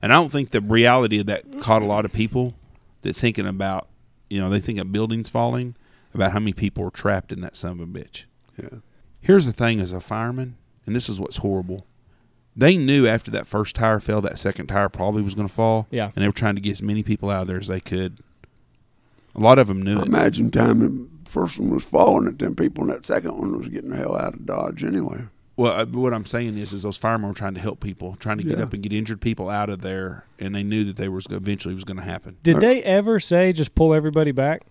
[0.00, 2.54] And I don't think the reality of that caught a lot of people
[3.02, 3.88] that thinking about,
[4.30, 5.74] you know, they think of buildings falling,
[6.14, 8.24] about how many people were trapped in that son of a bitch.
[8.56, 8.78] Yeah.
[9.20, 11.86] Here's the thing as a fireman, and this is what's horrible.
[12.56, 15.86] They knew after that first tire fell, that second tire probably was going to fall.
[15.90, 16.10] Yeah.
[16.14, 18.18] And they were trying to get as many people out of there as they could.
[19.34, 20.06] A lot of them knew I it.
[20.06, 20.80] imagine time
[21.24, 23.96] the first one was falling, and then people in that second one was getting the
[23.96, 25.26] hell out of Dodge anyway.
[25.58, 28.38] Well, uh, what I'm saying is, is those firemen were trying to help people, trying
[28.38, 28.64] to get Yeah.
[28.64, 31.74] up and get injured people out of there, and they knew that they was eventually
[31.74, 32.36] was going to happen.
[32.44, 34.62] Did they ever say just pull everybody back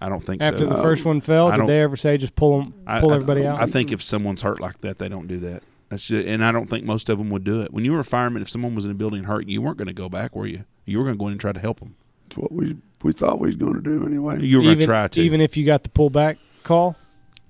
[0.00, 0.46] I don't think so.
[0.48, 0.66] after so.
[0.66, 1.48] the first one fell?
[1.48, 3.60] I Did don't- they ever say just pull them, I- pull I- everybody out?
[3.60, 5.64] I think if someone's hurt like that, they don't do that.
[5.88, 7.72] That's just, and I don't think most of them would do it.
[7.72, 9.88] When you were a fireman, if someone was in a building hurt, you weren't going
[9.88, 10.64] to go back, were you?
[10.86, 11.96] You were going to go in and try to help them.
[12.28, 14.40] That's what we we thought we was going to do anyway.
[14.42, 15.20] You were going to try to.
[15.20, 16.94] even if you got the pullback call.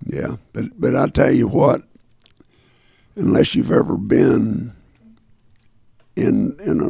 [0.06, 1.82] Yeah, but but I tell you what,
[3.16, 4.72] unless you've ever been
[6.16, 6.80] in in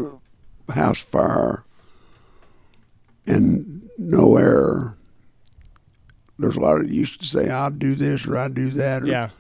[0.68, 1.64] a house fire
[3.26, 4.96] and no air,
[6.38, 9.06] there's a lot of used to say I'll do this or I do that or
[9.06, 9.30] Yeah,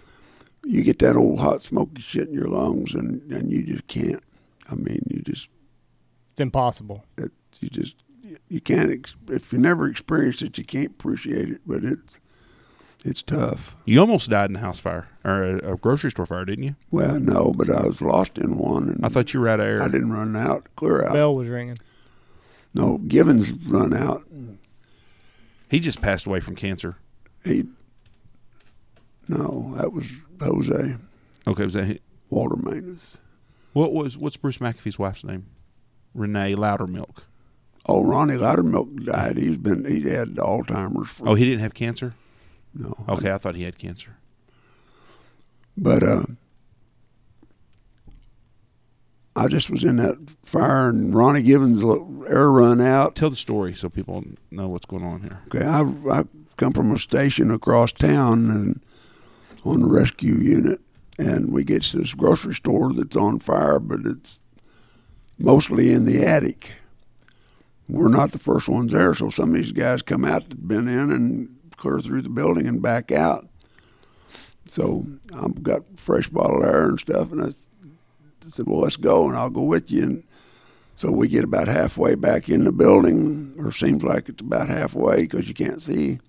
[0.64, 4.22] you get that old hot smoky shit in your lungs and and you just can't.
[4.70, 5.48] I mean, you just
[6.32, 7.04] it's impossible.
[7.18, 7.96] it, you just
[8.48, 11.60] you can't ex- if you never experienced it, you can't appreciate it.
[11.66, 12.18] But it's
[13.06, 13.76] It's tough.
[13.84, 16.74] You almost died in a house fire or a, a grocery store fire, didn't you?
[16.90, 19.66] Well, no, but I was lost in one, and I thought you were out of
[19.66, 19.82] air.
[19.82, 21.12] I didn't run out, clear out.
[21.12, 21.76] Bell was ringing.
[22.72, 24.22] No, Givens run out.
[25.68, 26.96] He just passed away from cancer.
[27.44, 27.64] He,
[29.28, 30.96] no, that was Jose
[31.46, 32.00] Okay, was that he-
[32.30, 33.20] Walter Manus.
[33.74, 35.46] what was what's Bruce McAfee's wife's name?
[36.14, 37.18] Renee Loudermilk.
[37.86, 39.36] Oh, Ronnie Loudermilk died.
[39.36, 41.08] He's been he had Alzheimer's.
[41.10, 42.14] For, Oh, he didn't have cancer.
[42.74, 43.04] No.
[43.08, 44.16] Okay, I thought he had cancer.
[45.76, 46.24] But uh,
[49.36, 51.82] I just was in that fire, and Ronnie Givens'
[52.28, 53.16] air run out.
[53.16, 55.40] Tell the story so people know what's going on here.
[55.46, 55.82] Okay, I
[56.20, 56.24] I
[56.56, 58.80] come from a station across town and
[59.64, 60.80] on the rescue unit,
[61.18, 64.40] and we get to this grocery store that's on fire, but it's
[65.38, 66.72] mostly in the attic.
[67.88, 70.88] We're not the first ones there, so some of these guys come out that've been
[70.88, 71.53] in and
[71.84, 73.46] clear through the building and back out.
[74.66, 77.50] So I've got fresh bottled air and stuff, and I
[78.40, 80.22] said, "Well, let's go, and I'll go with you." And
[80.94, 85.22] so we get about halfway back in the building, or seems like it's about halfway
[85.22, 86.20] because you can't see.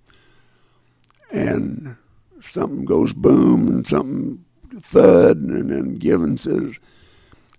[1.31, 1.95] And
[2.41, 4.43] something goes boom and something
[4.77, 6.79] thud, and then Given says,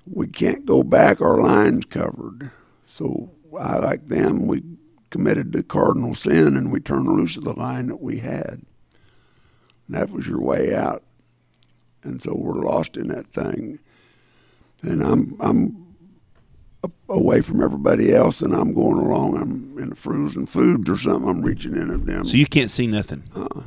[0.04, 2.50] We can't go back, our line's covered.
[2.84, 4.62] So I, like them, we
[5.10, 8.62] committed the cardinal sin and we turned loose of the line that we had.
[9.86, 11.02] And that was your way out.
[12.02, 13.78] And so we're lost in that thing.
[14.82, 15.86] And I'm I'm
[17.08, 19.36] away from everybody else, and I'm going along.
[19.36, 21.28] I'm in the frozen foods or something.
[21.28, 22.24] I'm reaching in at them.
[22.24, 23.24] So you can't see nothing.
[23.34, 23.62] Uh-uh.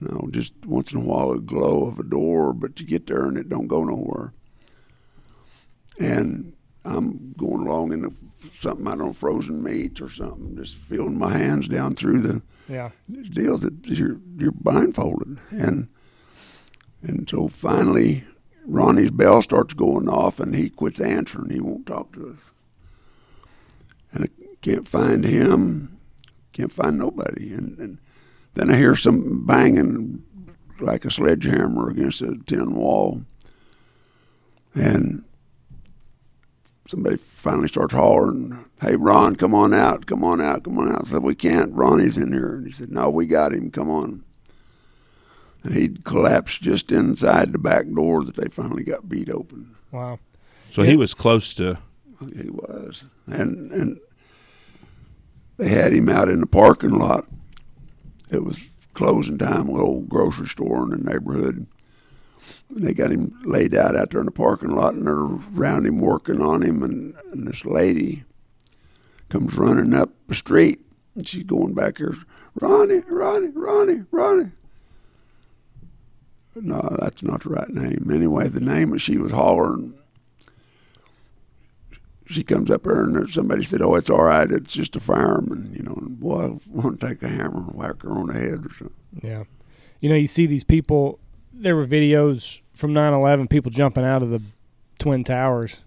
[0.00, 3.26] no, just once in a while a glow of a door, but you get there
[3.26, 4.32] and it don't go nowhere.
[5.98, 6.52] And
[6.84, 8.12] I'm going along in the,
[8.54, 12.90] something don't know, frozen meat or something, just feeling my hands down through the Yeah.
[13.30, 15.88] deals that you're you're blindfolded and
[17.02, 18.24] and so finally
[18.66, 21.50] Ronnie's bell starts going off and he quits answering.
[21.50, 22.52] He won't talk to us.
[24.12, 24.28] And I
[24.60, 25.96] can't find him,
[26.52, 27.52] can't find nobody.
[27.54, 27.98] And, and
[28.54, 30.22] then I hear some banging
[30.80, 33.22] like a sledgehammer against a tin wall.
[34.74, 35.24] And
[36.88, 41.02] somebody finally starts hollering, Hey, Ron, come on out, come on out, come on out.
[41.02, 41.72] I said, We can't.
[41.74, 42.54] Ronnie's in here.
[42.56, 43.70] And he said, No, we got him.
[43.70, 44.24] Come on.
[45.62, 49.76] And he'd collapsed just inside the back door that they finally got beat open.
[49.92, 50.18] Wow.
[50.70, 50.90] So Yeah.
[50.90, 51.78] he was close to.
[52.34, 53.04] He was.
[53.26, 54.00] And and
[55.56, 57.26] they had him out in the parking lot.
[58.30, 61.66] It was closing time, a little grocery store in the neighborhood.
[62.70, 65.86] And they got him laid out out there in the parking lot, and they're around
[65.86, 66.82] him working on him.
[66.82, 68.24] And, and this lady
[69.28, 70.80] comes running up the street,
[71.14, 72.16] and she's going back here,
[72.60, 74.50] Ronnie, Ronnie, Ronnie, Ronnie.
[76.54, 78.10] No, that's not the right name.
[78.12, 79.94] Anyway, the name that she was hollering
[82.28, 84.50] she comes up here, and somebody said, "Oh, it's all right.
[84.50, 85.94] It's just a fireman," you know.
[85.94, 88.72] And boy, I want to take a hammer and whack her on the head or
[88.72, 88.96] something.
[89.22, 89.44] Yeah.
[90.00, 91.18] You know, you see these people.
[91.60, 94.40] There were videos from 9/11, people jumping out of the
[94.98, 95.80] twin towers.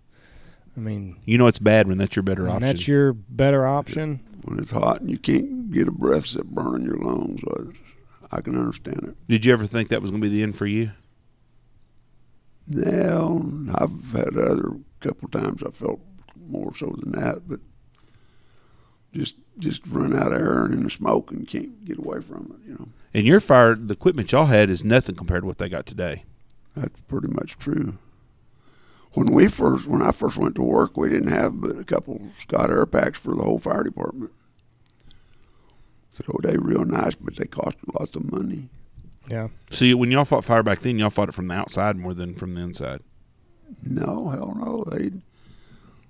[0.75, 2.67] I mean, You know it's bad when that's your better and option.
[2.67, 4.19] that's your better option.
[4.43, 7.67] When it's hot and you can't get a breath that's burning your lungs, well,
[8.31, 9.15] I can understand it.
[9.27, 10.91] Did you ever think that was going to be the end for you?
[12.67, 13.45] Now,
[13.75, 15.99] I've had other couple times I felt
[16.47, 17.59] more so than that, but
[19.13, 22.55] just just run out of air and in the smoke and can't get away from
[22.59, 22.67] it.
[22.69, 25.69] You know, And your fire, the equipment y'all had is nothing compared to what they
[25.69, 26.23] got today.
[26.75, 27.97] that's pretty much true.
[29.13, 32.29] When we first, when I first went to work, we didn't have but a couple
[32.39, 34.31] Scott air packs for the whole fire department.
[36.09, 38.69] So "Oh, they real nice, but they cost lots of money."
[39.29, 39.49] Yeah.
[39.69, 42.35] See, when y'all fought fire back then, y'all fought it from the outside more than
[42.35, 43.01] from the inside.
[43.83, 44.85] No, hell no.
[44.89, 45.11] They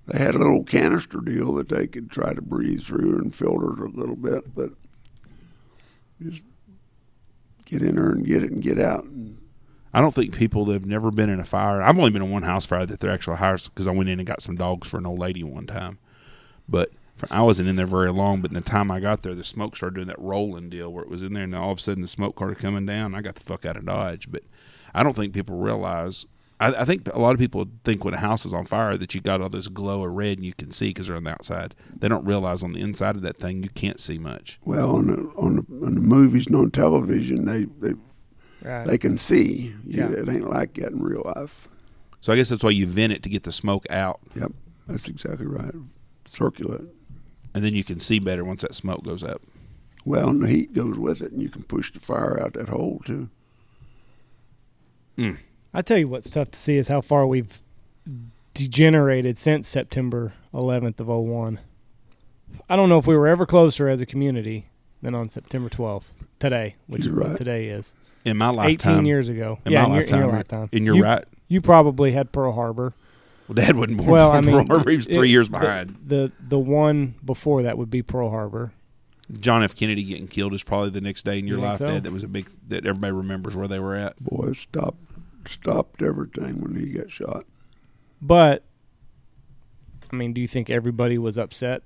[0.07, 3.83] they had a little canister deal that they could try to breathe through and filter
[3.83, 4.71] a little bit, but
[6.21, 6.41] just
[7.71, 9.05] get in there and get it and get out.
[9.93, 11.81] I don't think people that have never been in a fire.
[11.81, 14.19] I've only been in one house fire that they're actual house because I went in
[14.19, 15.97] and got some dogs for an old lady one time.
[16.67, 16.91] But
[17.29, 18.41] I wasn't in there very long.
[18.41, 21.03] But in the time I got there, the smoke started doing that rolling deal where
[21.03, 23.15] it was in there, and all of a sudden the smoke started coming down.
[23.15, 24.31] I got the fuck out of Dodge.
[24.31, 24.43] But
[24.93, 26.25] I don't think people realize.
[26.61, 29.13] I, I think a lot of people think when a house is on fire that
[29.15, 31.31] you got all this glow of red and you can see because they're on the
[31.31, 31.73] outside.
[31.97, 34.59] They don't realize on the inside of that thing you can't see much.
[34.63, 37.95] well, on the on the, on the movies and on television, they they,
[38.63, 38.85] Right.
[38.85, 39.73] they can see.
[39.87, 40.11] You- Yeah.
[40.11, 41.67] It ain't like that in real life.
[42.21, 44.51] So I guess that's why you vent it to get the smoke out, Yep,
[44.87, 45.73] that's exactly right.
[46.25, 46.87] Circulate.
[47.55, 49.41] and then you can see better once that smoke goes up.
[50.05, 52.69] Well, and the heat goes with it, and you can push the fire out that
[52.69, 53.29] hole too.
[55.15, 55.33] Hmm.
[55.73, 57.61] I tell you what's tough to see is how far we've
[58.53, 61.59] degenerated since September 11th of 01.
[62.69, 64.67] I don't know if we were ever closer as a community
[65.01, 66.05] than on September 12th
[66.39, 67.93] today, which You're is what today is.
[68.25, 69.59] In my lifetime, 18 years ago.
[69.65, 70.69] In yeah, my in, your, in your lifetime, lifetime.
[70.73, 71.25] and you're right.
[71.47, 72.93] You probably had Pearl Harbor.
[73.47, 74.89] Well, Dad wasn't born Well, I mean, Pearl Harbor.
[74.91, 75.97] He was three it- years behind.
[76.05, 78.73] The the one before that would be Pearl Harbor.
[79.39, 79.75] John F.
[79.75, 81.87] Kennedy getting killed is probably the next day in your You life, so?
[81.87, 82.03] Dad.
[82.03, 84.19] That was a big that everybody remembers where they were at.
[84.21, 84.55] Boy, it
[85.49, 87.45] stopped stopped everything when he got shot.
[88.21, 88.63] But
[90.11, 91.83] I mean, do you think everybody was upset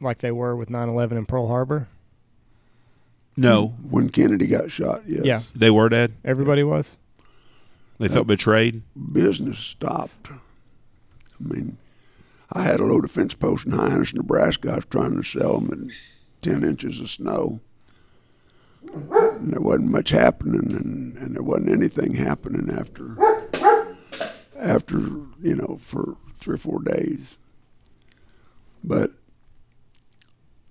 [0.00, 1.88] like they were with 9/11 and Pearl Harbor?
[3.36, 5.24] No, When Kennedy got shot, yes.
[5.24, 5.40] Yeah.
[5.54, 6.12] they were, dead?
[6.24, 6.96] Everybody was.
[7.98, 8.82] They felt uh, betrayed.
[9.12, 10.28] Business stopped.
[10.30, 10.34] I
[11.38, 11.78] mean,
[12.52, 14.72] I had a load of fence posts in Hyannis, Nebraska.
[14.72, 15.90] I was trying to sell them in
[16.42, 17.60] 10 inches of snow.
[18.82, 23.16] And there wasn't much happening, and, and there wasn't anything happening after,
[24.58, 24.98] after,
[25.42, 27.36] you know, for three or four days.
[28.82, 29.12] But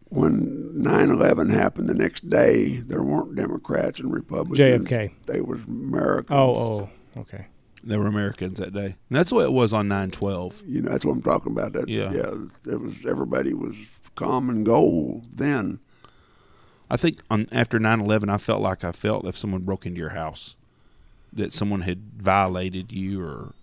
[0.09, 4.59] when 9-11 happened the next day, there weren't Democrats and Republicans.
[4.59, 5.11] JFK.
[5.27, 6.31] They was Americans.
[6.37, 7.45] Oh, oh, okay.
[7.83, 8.85] They were Americans that day.
[8.85, 10.61] And that's what it was on nine twelve.
[10.65, 11.71] You know, that's what I'm talking about.
[11.71, 12.11] That's, Yeah.
[12.11, 12.33] yeah.
[12.73, 15.79] it was everybody was common goal then.
[16.89, 20.09] I think on after 9-11, I felt like I felt if someone broke into your
[20.09, 20.55] house,
[21.33, 23.53] that someone had violated you or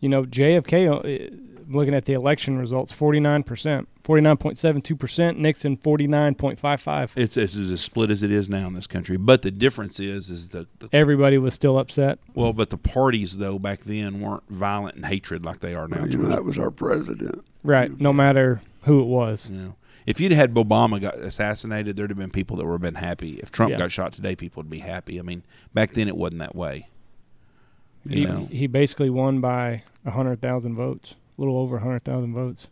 [0.00, 1.32] You know, JFK.
[1.32, 1.36] uh,
[1.68, 5.38] Looking at the election results, 49 percent, 49.72 percent.
[5.38, 7.10] Nixon 49.55.
[7.16, 9.16] it's, it's as split as it is now in this country.
[9.16, 12.18] But the difference is, is that the Everybody was still upset.
[12.34, 16.04] well, but the parties though back then weren't violent and hatred like they are now.
[16.06, 17.44] you know, that was our president.
[17.62, 18.00] Right.
[18.00, 19.48] No matter who it was.
[19.48, 19.74] You know,
[20.10, 23.32] if you'd had Obama got assassinated, there'd have been people that would have been happy.
[23.42, 23.78] If Trump Yeah.
[23.78, 25.18] got shot today, people would be happy.
[25.18, 25.42] I mean,
[25.72, 26.88] back then it wasn't that way.
[28.08, 32.66] He, know, he basically won by 100,000 votes, a little over 100,000 votes.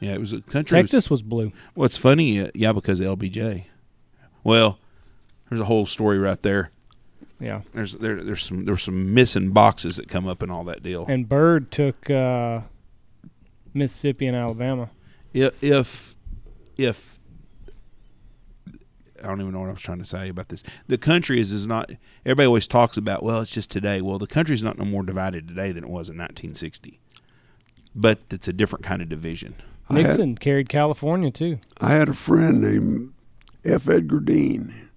[0.00, 0.80] yeah, it was a country.
[0.80, 1.52] was- Texas was blue.
[1.74, 3.66] What's funny, uh, yeah, because of LBJ.
[4.42, 4.78] Well,
[5.48, 6.70] there's a whole story right there.
[7.38, 7.62] Yeah.
[7.72, 11.04] There's there there's some there's some missing boxes that come up in all that deal.
[11.08, 12.60] And Byrd took uh,
[13.74, 14.90] Mississippi and Alabama.
[15.32, 16.16] if if
[16.84, 17.18] if
[19.22, 20.62] I don't even know what I was trying to say about this.
[20.86, 21.90] The country is is not.
[22.24, 23.22] Everybody always talks about.
[23.22, 24.00] Well, it's just today.
[24.00, 26.98] Well, the country's not no more divided today than it was in 1960.
[27.94, 29.56] But it's a different kind of division.
[29.90, 31.58] I had- Nixon carried California too.
[31.80, 33.12] I had a friend named
[33.64, 33.88] F.
[33.88, 34.88] Edgar Dean.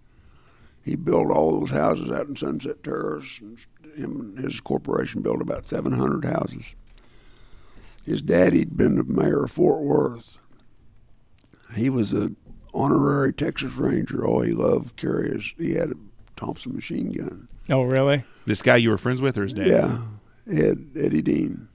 [0.83, 3.39] He built all those houses out in Sunset Terrace.
[3.41, 3.57] And
[3.97, 6.75] him and his corporation built about 700 houses.
[8.05, 10.37] His daddy'd been the mayor of Fort Worth.
[11.75, 12.31] He was a
[12.73, 14.27] honorary Texas Ranger.
[14.27, 15.95] Oh, he loved carry he had a
[16.35, 17.47] Thompson machine gun.
[17.69, 18.23] Oh, really?
[18.45, 19.67] This guy you were friends with, or his dad?
[19.67, 20.01] Yeah,
[20.51, 21.67] Ed Eddie Dean.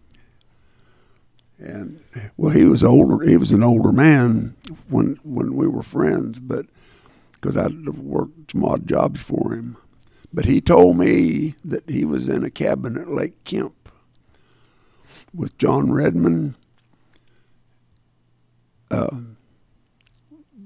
[1.59, 2.01] And
[2.37, 3.27] well, he was older.
[3.27, 4.55] He was an older man
[4.89, 6.67] when when we were friends, but
[7.33, 9.77] because I worked some odd jobs for him.
[10.33, 13.75] But he told me that he was in a cabin at Lake Kemp
[15.35, 16.55] with John Redmond,
[18.91, 19.17] uh,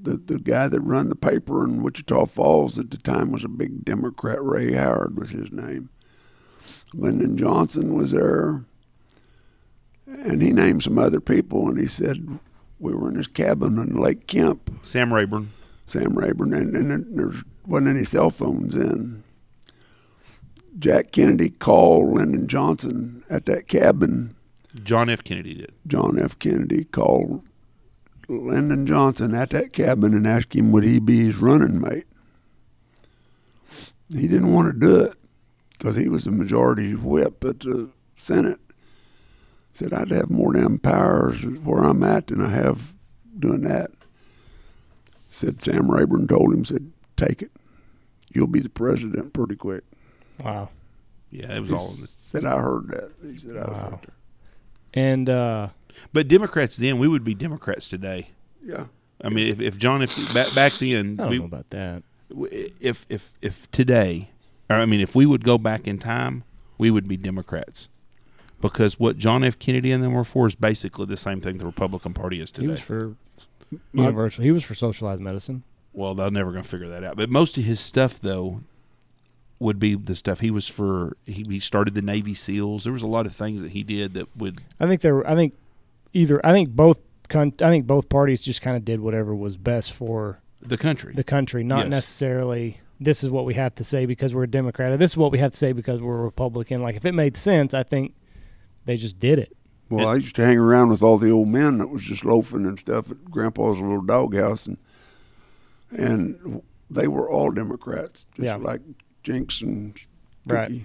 [0.02, 3.48] the the guy that run the paper in Wichita Falls at the time was a
[3.48, 4.42] big Democrat.
[4.42, 5.90] Rhea Howard was his name.
[6.94, 8.64] Lyndon Johnson was there,
[10.06, 12.38] and he named some other people, and he said
[12.78, 15.50] we were in his cabin in Lake Kemp, Sam Rayburn.
[15.86, 17.32] Sam Rayburn, and, and there
[17.66, 19.22] wasn't any cell phones in.
[20.78, 24.34] Jack Kennedy called Lyndon Johnson at that cabin.
[24.82, 25.22] John F.
[25.22, 25.72] Kennedy did.
[25.86, 26.38] John F.
[26.38, 27.44] Kennedy called
[28.38, 32.06] Lyndon Johnson at that cabin and asked him would he be his running mate.
[34.10, 35.14] He didn't want to do it
[35.78, 38.60] because he was the majority whip at the Senate.
[39.72, 42.92] Said I'd have more damn powers where I'm at than I have
[43.38, 43.90] doing that.
[45.30, 47.52] Said Sam Rayburn told him, said, take it.
[48.34, 49.84] You'll be the president pretty quick.
[50.44, 50.68] Wow.
[51.30, 53.12] Yeah, it was He all in said I heard that.
[53.22, 54.00] He said I was Wow.
[54.02, 54.14] there.
[55.04, 55.68] And uh,
[56.12, 58.30] But Democrats then, we would be Democrats today.
[58.64, 58.86] Yeah.
[59.24, 60.34] I mean, if, if John F.
[60.34, 62.02] back back then, I don't we, know about that.
[62.50, 64.30] if if if today,
[64.68, 66.42] or I mean, if we would go back in time,
[66.76, 67.88] we would be Democrats,
[68.60, 69.58] because what John F.
[69.58, 72.66] Kennedy and them were for is basically the same thing the Republican Party is today.
[72.74, 72.94] He today.
[72.96, 73.14] was
[73.70, 74.42] for universal.
[74.42, 75.62] He was for socialized medicine.
[75.92, 77.16] well, they're never going to figure that out.
[77.16, 78.60] But most of his stuff, though,
[79.60, 81.16] would be the stuff he was for.
[81.26, 82.82] He, he started the Navy SEALs.
[82.84, 84.60] There was a lot of things that he did that would.
[84.80, 85.14] I think there.
[85.14, 85.54] were- I think
[86.12, 86.44] either.
[86.44, 86.98] I think both.
[87.28, 91.14] Con- I think both parties just kind of did whatever was best for The country.
[91.14, 91.90] the country, not Yes.
[91.90, 95.16] necessarily this is what we have to say because we're a Democrat or this is
[95.16, 96.82] what we have to say because we're a Republican.
[96.82, 98.14] Like if it made sense, I think
[98.84, 99.56] they just did it.
[99.88, 102.66] Well, I used to hang around with all the old men that was just loafing
[102.66, 104.76] and stuff at Grandpa's little doghouse, and
[105.90, 108.56] and they were all Democrats, just Yeah.
[108.56, 108.80] like
[109.22, 109.96] Jinx and
[110.46, 110.84] Right.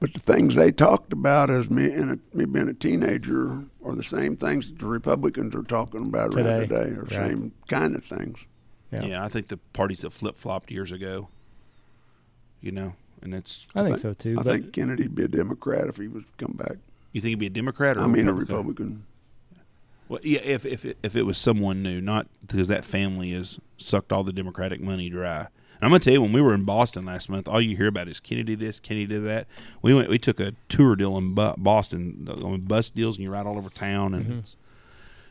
[0.00, 0.12] Cookie.
[0.12, 3.94] But the things they talked about as me and a, me being a teenager are
[3.94, 6.84] the same things that the Republicans are talking about around Today.
[6.86, 7.10] today, or Right.
[7.12, 8.46] same kind of things.
[8.92, 9.04] Yeah.
[9.04, 9.24] yeah.
[9.24, 11.28] I think the parties that flip flopped years ago.
[12.60, 13.66] You know, and it's.
[13.74, 14.38] I think think- so too.
[14.38, 16.76] I think Kennedy'd be a Democrat if he was to come back.
[17.12, 19.04] You think he'd be a Democrat or I mean, a Republican?
[19.04, 19.06] Republican.
[20.08, 23.58] Well, yeah, if if it- if it was someone new, not because that family has
[23.78, 25.46] sucked all the Democratic money dry.
[25.80, 27.86] And I'm gonna tell you, when we were in Boston last month, all you hear
[27.88, 29.46] about is Kennedy this, Kennedy did that.
[29.80, 33.46] We went, we took a tour deal in Boston on bus deals, and you ride
[33.46, 34.14] all over town.
[34.14, 34.54] And Mhm.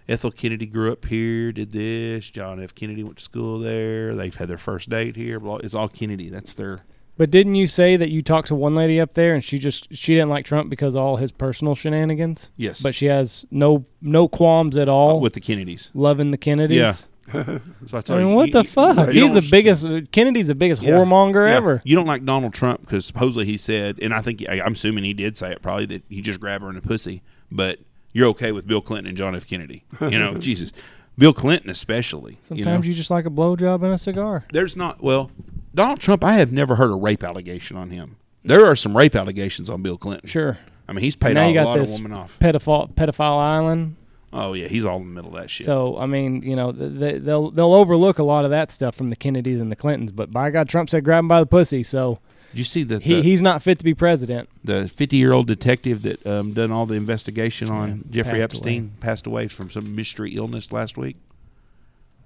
[0.07, 2.31] Ethel Kennedy grew up here, did this.
[2.31, 2.73] John F.
[2.73, 4.15] Kennedy went to school there.
[4.15, 5.39] They've had their first date here.
[5.39, 6.29] Blah, It's all Kennedy.
[6.29, 6.79] That's their.
[7.15, 9.93] But didn't you say that you talked to one lady up there and she just
[9.93, 12.49] she didn't like Trump because of all his personal shenanigans?
[12.57, 15.91] Yes, But she has no no qualms at all with the Kennedys.
[15.93, 16.77] loving the Kennedys.
[16.77, 16.93] Yeah.
[17.31, 19.13] So I, I mean, her, what you- the fuck?
[19.13, 19.85] you He's the biggest.
[20.11, 20.91] Kennedy's the biggest Yeah.
[20.91, 21.55] whoremonger Yeah.
[21.55, 21.81] ever.
[21.85, 25.03] You don't like Donald Trump because supposedly he said, and I think I- I'm assuming
[25.03, 27.21] he did say it probably that he just grabbed her in the pussy.
[27.51, 27.79] But
[28.13, 29.45] you're okay with Bill Clinton and John F.
[29.47, 29.83] Kennedy.
[30.01, 30.71] You know, Jesus,
[31.17, 32.39] Bill Clinton especially.
[32.43, 34.45] Sometimes you, you, just like a blowjob and a cigar.
[34.51, 35.31] there's not well,
[35.75, 36.23] Donald Trump.
[36.23, 38.15] I have never heard a rape allegation on him.
[38.43, 40.27] There are some rape allegations on Bill Clinton.
[40.29, 40.57] Sure.
[40.87, 42.39] I mean, he's paid Now a you lot of women off.
[42.39, 43.95] Pedophile pedophile island.
[44.31, 45.65] Oh yeah, he's all in the middle of that shit.
[45.65, 49.09] So I mean, you know, they, they'll they'll overlook a lot of that stuff from
[49.09, 50.11] the Kennedys and the Clintons.
[50.11, 51.81] But by God, Trump said grab him by the pussy.
[51.83, 52.19] So
[52.51, 54.47] Did you see that he the, he's not fit to be president.
[54.63, 58.55] the 50 year old detective that um, done all the investigation on Yeah, Jeffrey passed
[58.55, 61.17] Epstein passed away from some mystery illness last week?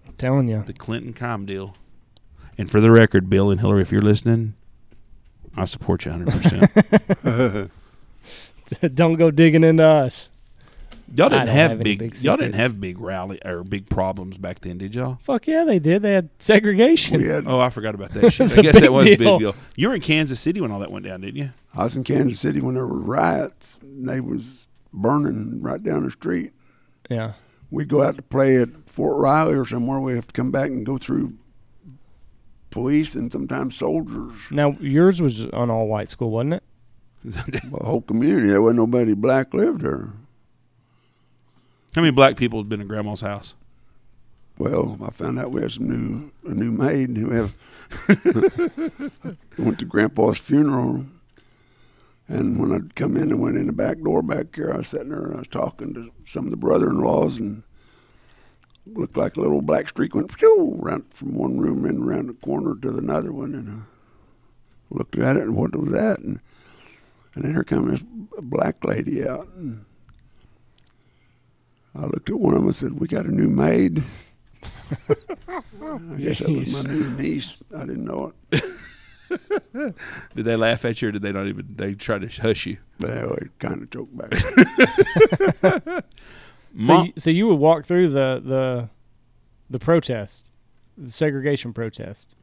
[0.05, 0.63] I'm telling you.
[0.65, 1.75] the Clinton crime deal.
[2.57, 4.53] And for the record, Bill and Hillary, if you're listening,
[5.55, 7.69] I support you 100%.
[8.93, 10.29] Don't go digging into us.
[11.15, 14.59] Y'all didn't have, have big, big y'all didn't have big rally or big problems back
[14.61, 15.17] then, did y'all?
[15.21, 16.01] Fuck yeah, they did.
[16.01, 17.21] They had segregation.
[17.21, 18.45] Had Oh, I forgot about that shit.
[18.45, 19.55] It's I a guess that was a big deal.
[19.75, 21.51] You were in Kansas City when all that went down, didn't you?
[21.75, 23.79] I was in Kansas City when there were riots.
[23.81, 26.51] And they was burning right down the street.
[27.09, 27.33] Yeah.
[27.71, 29.99] We'd go out to play at Fort Riley or somewhere.
[29.99, 31.33] We have to come back and go through
[32.69, 34.33] police and sometimes soldiers.
[34.51, 36.63] Now yours was an all white school, wasn't it?
[37.23, 38.49] The whole community.
[38.49, 40.09] There wasn't nobody black lived there.
[41.95, 43.55] How many black people had been in Grandma's house?
[44.57, 47.55] Well, I found out we had some new a new maid who have
[49.57, 51.05] went to Grandpa's funeral.
[52.27, 54.87] And when I'd come in and went in the back door back here, I was
[54.87, 57.63] sitting there and I was talking to some of the brother-in-laws and
[58.87, 62.75] looked like a little black streak went right from one room and around the corner
[62.81, 63.53] to another one.
[63.53, 66.19] And I looked at it and what was that?
[66.19, 66.39] And,
[67.35, 68.09] and then here comes this
[68.41, 69.47] black lady out.
[69.55, 69.85] And
[71.95, 74.03] I looked at one of them and said, "We got a new maid."
[75.09, 75.61] I
[76.17, 77.61] guess that was my new niece.
[77.75, 78.63] I didn't know it.
[80.35, 82.77] Did they laugh at you or did they not even, they try to hush you?
[82.99, 84.31] But anyway, kind of choked back.
[86.81, 88.89] So, you, so you would walk through the the
[89.69, 90.49] the protest,
[90.97, 92.35] the segregation protest.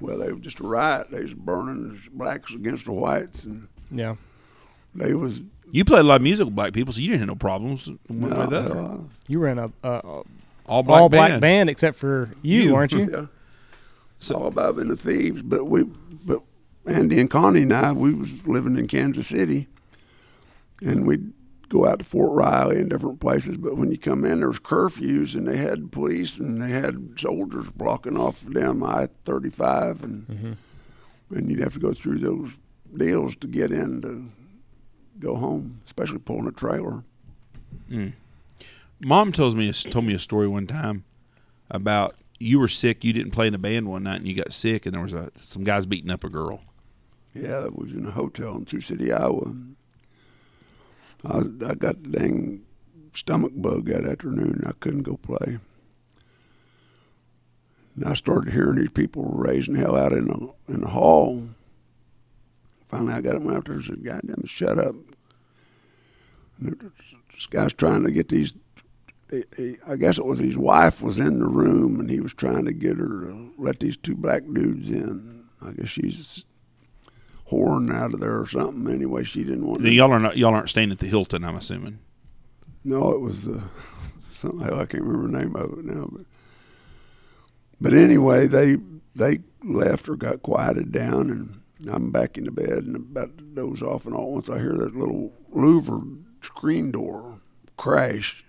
[0.00, 1.12] well, they were just a riot.
[1.12, 4.16] They was burning blacks against the whites, and Yeah.
[4.92, 5.40] they was
[5.74, 7.88] you played a lot of music with black people, so you didn't have no problems
[8.08, 8.78] one way or no, the other.
[8.80, 8.98] uh,
[9.28, 10.22] You were in a, a, a
[10.66, 11.30] All black all band.
[11.32, 12.72] black band except for you, You.
[12.74, 13.08] weren't you?
[13.12, 13.26] yeah.
[14.18, 15.42] So- all about being the thieves.
[15.42, 15.82] But we,
[16.24, 16.40] but
[16.86, 19.66] Andy and Connie and I, we was living in Kansas City,
[20.82, 21.32] and we'd
[21.68, 23.56] go out to Fort Riley and different places.
[23.56, 27.70] But when you come in, there's curfews, and they had police and they had soldiers
[27.70, 30.52] blocking off down I thirty five, and Mm-hmm.
[31.36, 32.50] and you'd have to go through those
[32.96, 34.24] deals to get in to
[35.18, 37.04] go home, especially pulling a trailer.
[37.88, 38.08] Hmm.
[39.00, 41.04] Mom tells me told me a story one time
[41.70, 43.04] about you were sick.
[43.04, 45.12] You didn't play in a band one night, and you got sick, and there was
[45.12, 46.60] a some guys beating up a girl.
[47.34, 49.54] Yeah, I was in a hotel in Sioux City, Iowa.
[51.24, 52.64] I, was, I got the dang
[53.12, 54.62] stomach bug that afternoon.
[54.66, 55.58] I couldn't go play.
[57.96, 61.48] And I started hearing these people raising hell out in the in the hall.
[62.94, 64.94] Finally, I got out there and said, "God damn shut up!"
[66.60, 66.92] And
[67.32, 68.52] this guy's trying to get these.
[69.30, 72.32] he- he- I guess it was his wife was in the room, and he was
[72.32, 75.40] trying to get her to let these two black dudes in.
[75.60, 76.44] I guess she's
[77.50, 78.88] whoring out of there or something.
[78.94, 79.82] Anyway, she didn't want.
[79.82, 81.98] To y'all are not y'all aren't staying at the Hilton, I'm assuming.
[82.84, 83.60] No, it was uh,
[84.30, 86.26] something I can't remember the name of it now, but
[87.80, 88.76] But anyway, they
[89.16, 93.44] they left or got quieted down, and I'm back in the bed and about to
[93.44, 97.40] doze off, and all once I hear that little louver screen door
[97.76, 98.44] crash.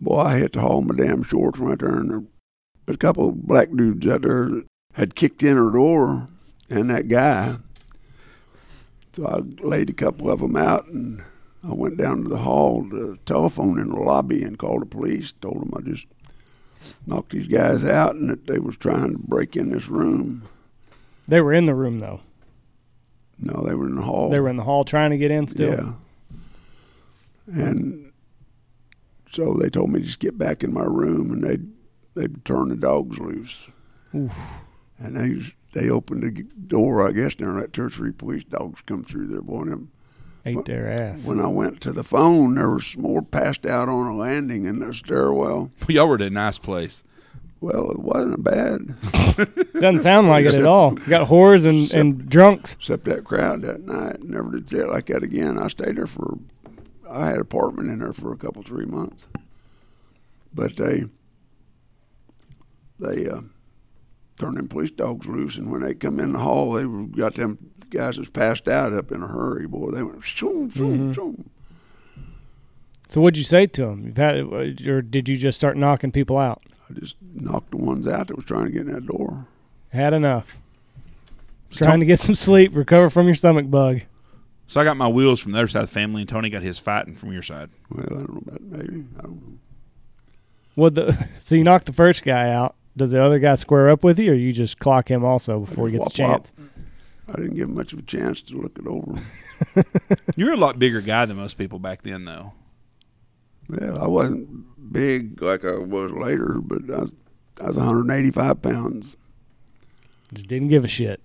[0.00, 2.28] Boy, I had to haul my damn shorts right there, and
[2.86, 6.28] a couple of black dudes out there that had kicked in her door,
[6.68, 7.56] and that guy.
[9.12, 11.22] So I laid a couple of them out, and
[11.62, 15.32] I went down to the hall, to telephone in the lobby, and called the police.
[15.32, 16.06] Told them I just
[17.06, 20.48] knocked these guys out, and that they was trying to break in this room.
[21.28, 22.20] They were in the room though.
[23.40, 24.30] No, they were in the hall.
[24.30, 25.96] They were in the hall trying to get in still.
[27.48, 27.64] Yeah.
[27.64, 28.12] And
[29.32, 31.68] so they told me to just get back in my room, and they'd
[32.14, 33.70] they'd turn the dogs loose.
[34.14, 34.36] Oof.
[34.98, 38.82] And they they opened the door, I guess, and that two or three police dogs
[38.86, 39.42] come through there.
[39.42, 39.90] Boy, them
[40.44, 41.26] Ate their ass.
[41.26, 44.78] When I went to the phone, there was more passed out on a landing in
[44.78, 45.70] the stairwell.
[45.88, 47.04] Y'all were at a nice place.
[47.60, 48.94] Well, it wasn't bad,
[49.74, 50.92] Doesn't sound like it at all.
[50.98, 52.72] You got whores and, and drunks.
[52.72, 54.22] except that crowd that night.
[54.22, 55.58] Never did say it like that again.
[55.58, 56.38] I stayed there for,
[57.10, 59.28] I had an apartment in there for a couple, three months.
[60.54, 61.04] But they,
[62.98, 63.42] they uh,
[64.38, 66.84] turned them police dogs loose, and when they come in the hall, they
[67.16, 67.58] got them
[67.90, 69.66] guys that's passed out up in a hurry.
[69.66, 71.14] Boy, they went shoom, shoom, Mhm.
[71.14, 71.44] shoom.
[73.08, 74.04] So what'd you say to them?
[74.06, 74.36] You've had,
[74.86, 76.62] or did you just start knocking people out?
[76.90, 79.46] I just knocked the ones out that was trying to get in that door.
[79.90, 80.60] Had enough.
[81.70, 84.00] So Trying to get some sleep, recover from your stomach bug.
[84.66, 86.62] So I got my wheels from the other side of the family, and Tony got
[86.62, 87.70] his fighting from your side.
[87.90, 89.04] Well, I don't know about maybe.
[89.18, 89.58] I don't know.
[90.74, 91.28] What the?
[91.40, 92.74] So you knocked the first guy out.
[92.96, 95.88] Does the other guy square up with you, or you just clock him also before
[95.88, 96.44] he gets a Wop, wop.
[96.44, 96.52] chance?
[97.28, 99.20] I didn't give him much of a chance to look it over.
[100.36, 102.52] You're a lot bigger guy than most people back then, though.
[103.70, 107.12] Well, I wasn't big like I was later, but I was,
[107.62, 109.16] I was 185 pounds.
[110.32, 111.20] Just didn't give a shit.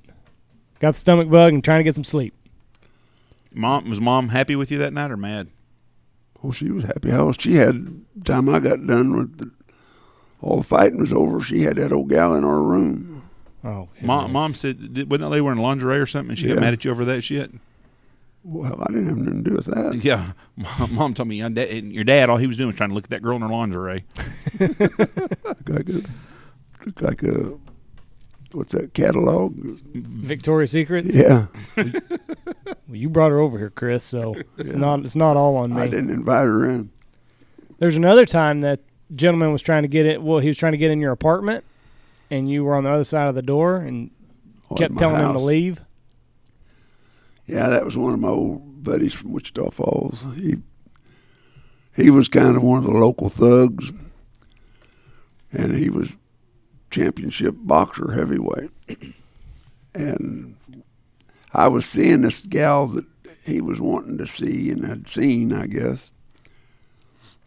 [0.80, 2.34] Got the stomach bug and trying to get some sleep.
[3.54, 5.48] Mom was mom happy with you that night or mad?
[6.42, 7.10] Well, she was happy.
[7.12, 9.52] How she had time I got done with the,
[10.42, 11.40] all the fighting was over.
[11.40, 13.30] She had that old gal in our room.
[13.64, 14.78] Oh, Mom, mom said,
[15.10, 16.32] wasn't that lady wearing lingerie or something?
[16.32, 16.56] And she Yeah.
[16.56, 17.52] got mad at you over that shit.
[18.48, 20.04] Well, I didn't have nothing to do with that.
[20.04, 22.90] Yeah, mom, mom told me your dad, your dad, all he was doing was trying
[22.90, 24.06] to look at that girl in her lingerie.
[24.60, 26.04] Looked like a,
[26.86, 27.54] looked like a
[28.52, 29.54] what's that catalog?
[29.96, 31.14] Victoria's Secrets.
[31.14, 31.86] Yeah, Well,
[32.90, 34.04] you brought her over here, Chris.
[34.04, 34.76] So it's Yeah.
[34.78, 35.82] not it's not all on me.
[35.82, 36.92] I didn't invite her in.
[37.80, 38.80] There's another time that
[39.16, 40.22] gentleman was trying to get it.
[40.22, 41.64] Well, he was trying to get in your apartment,
[42.30, 44.12] and you were on the other side of the door and
[44.70, 45.82] Oh, kept my telling him to leave.
[47.48, 50.28] Yeah, that was one of my old buddies from Wichita Falls.
[50.36, 50.58] He
[51.96, 53.94] he was kind of one of the local thugs,
[55.52, 56.18] and he was
[56.90, 58.72] championship boxer heavyweight.
[59.94, 60.56] and
[61.54, 63.06] I was seeing this gal that
[63.46, 66.12] he was wanting to see and had seen, I guess.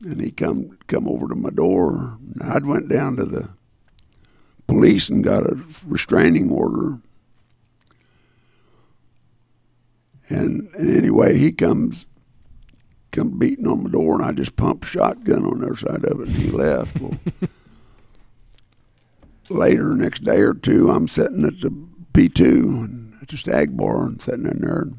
[0.03, 2.19] And he come come over to my door.
[2.41, 3.51] I'd went down to the
[4.67, 7.01] police and got a restraining order.
[10.29, 12.07] And, and anyway, he comes
[13.11, 16.29] come beating on my door, and I just pumped shotgun on their side of it,
[16.29, 17.01] and he left.
[17.01, 17.19] Well,
[19.49, 21.71] later, next day or two, I'm sitting at the
[22.13, 24.83] P2 and at the stag bar and sitting in there.
[24.83, 24.99] And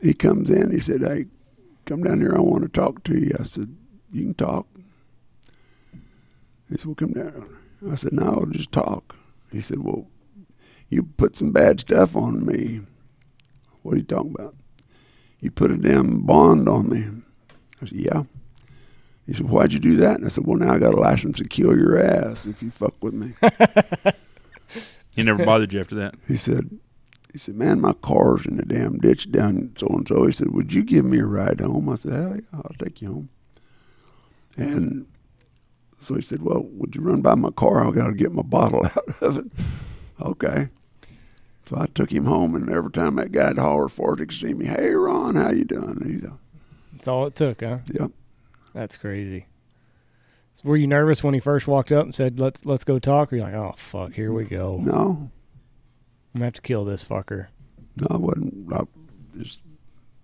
[0.00, 0.70] he comes in.
[0.70, 1.26] He said, "Hey,
[1.84, 2.36] come down here.
[2.36, 3.74] I want to talk to you." I said,
[4.12, 4.66] "You can talk."
[6.68, 7.56] He said, "Well, come down."
[7.90, 9.16] I said, "No, I'll just talk."
[9.50, 10.08] He said, "Well,
[10.88, 12.82] you put some bad stuff on me."
[13.82, 14.54] What are you talking about?
[15.40, 17.22] You put a damn bond on me.
[17.80, 18.22] I said, Yeah.
[19.26, 20.16] He said, Why'd you do that?
[20.16, 22.70] And I said, Well, now I got a license to kill your ass if you
[22.70, 23.34] fuck with me.
[25.14, 26.14] He never bothered you after that.
[26.26, 26.70] He said,
[27.32, 30.24] he said, man, my car's in the damn ditch down so and so.
[30.26, 31.88] He said, would you give me a ride home?
[31.88, 33.28] I said, hell yeah, I'll take you home.
[34.56, 35.06] And
[36.00, 37.86] so he said, well, would you run by my car?
[37.86, 39.46] I got to get my bottle out of it.
[40.20, 40.68] okay.
[41.66, 44.36] So I took him home, and every time that guy'd holler for it, he could
[44.36, 45.98] see me, hey, Ron, how you doing?
[46.00, 46.30] And he's, uh,
[46.92, 47.78] That's all it took, huh?
[47.92, 48.10] yep.
[48.74, 49.46] That's crazy.
[50.54, 53.32] So were you nervous when he first walked up and said, "Let's let's go talk"?
[53.32, 54.78] Or you're like, "Oh fuck, here we go.
[54.82, 55.30] No,
[56.34, 57.46] I'm gonna have to kill this fucker."
[57.96, 58.72] no, I wasn't.
[58.72, 58.80] I
[59.38, 59.60] just,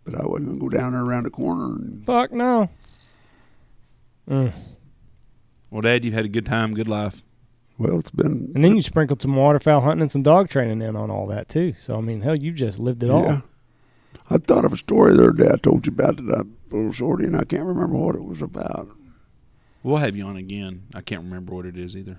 [0.04, 1.66] but I wasn't going to go down there around the corner.
[1.76, 2.70] And, Fuck no.
[4.28, 4.52] Mm.
[5.70, 7.22] Well, Dad, you've had a good time, good life.
[7.78, 8.52] Well, it's been.
[8.54, 11.48] And then you sprinkled some waterfowl hunting and some dog training in on all that
[11.48, 11.74] too.
[11.78, 13.42] So I mean, hell, you just lived it all.
[14.30, 16.92] I thought of a story the other day I told you about that I little
[16.92, 18.90] shorty, and I can't remember what it was about.
[19.82, 20.84] We'll have you on again.
[20.94, 22.18] I can't remember what it is either.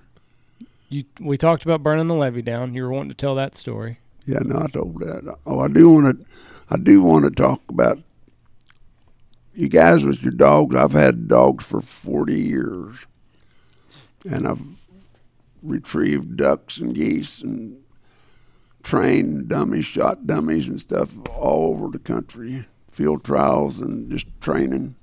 [0.88, 2.74] You we talked about burning the levee down.
[2.74, 4.00] You were wanting to tell that story.
[4.26, 5.36] Yeah, no, I told that.
[5.46, 6.26] Oh, I do want to.
[6.68, 7.98] I do want to talk about
[9.54, 10.74] you guys with your dogs.
[10.74, 13.06] I've had dogs for forty years,
[14.28, 14.62] and I've
[15.62, 17.78] retrieved ducks and geese and
[18.82, 24.94] trained dummies, shot dummies and stuff all over the country, field trials and just training.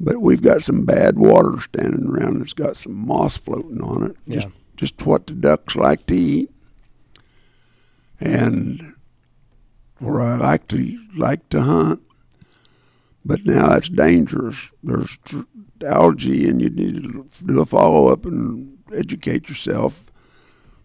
[0.00, 4.16] But we've got some bad water standing around that's got some moss floating on it.
[4.26, 4.34] Yeah.
[4.36, 4.48] Just
[4.78, 6.50] just what the ducks like to eat.
[8.20, 8.94] And
[9.98, 12.00] where I like to like to hunt.
[13.24, 14.70] But now it's dangerous.
[14.82, 15.18] There's
[15.84, 20.10] algae, and you need to do a follow up and educate yourself.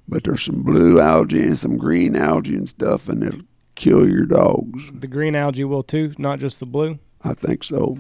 [0.07, 3.41] But there's some blue algae and some green algae and stuff, and it'll
[3.75, 4.91] kill your dogs.
[4.93, 6.99] The green algae will too, not just the blue.
[7.23, 7.97] I think so.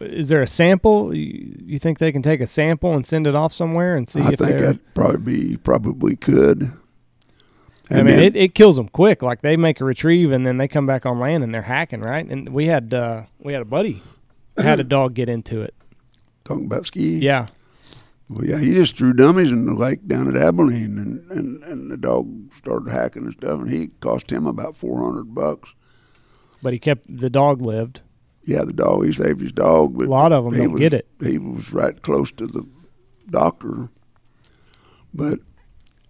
[0.00, 1.14] Is there a sample?
[1.14, 4.32] You, think they can take a sample and send it off somewhere and see I
[4.32, 6.72] if think that probably be probably could.
[7.90, 9.22] I mean, it, it kills them quick.
[9.22, 12.00] Like they make a retrieve and then they come back on land and they're hacking,
[12.00, 12.26] right?
[12.26, 14.02] And we had uh, we had a buddy
[14.56, 15.74] had a dog get into it.
[16.44, 17.18] talking about ski.
[17.18, 17.46] Yeah,
[18.28, 21.90] Well, yeah, he just threw dummies in the lake down at Abilene, and, and, and
[21.90, 25.74] the dog started hacking and stuff, and he cost him about four hundred bucks.
[26.62, 28.00] but he kept the dog lived.
[28.46, 29.04] Yeah, the dog.
[29.04, 31.08] He saved his dog, A lot of them he don't was, get it.
[31.22, 32.66] He was right close to the
[33.28, 33.88] doctor,
[35.12, 35.40] but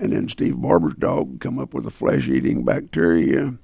[0.00, 3.58] and then Steve Barber's dog come up with a flesh-eating bacteria,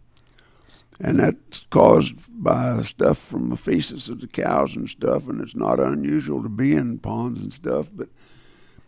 [1.01, 5.57] and that's caused by stuff from the feces of the cows and stuff, and it's
[5.57, 8.09] not unusual to be in ponds and stuff, but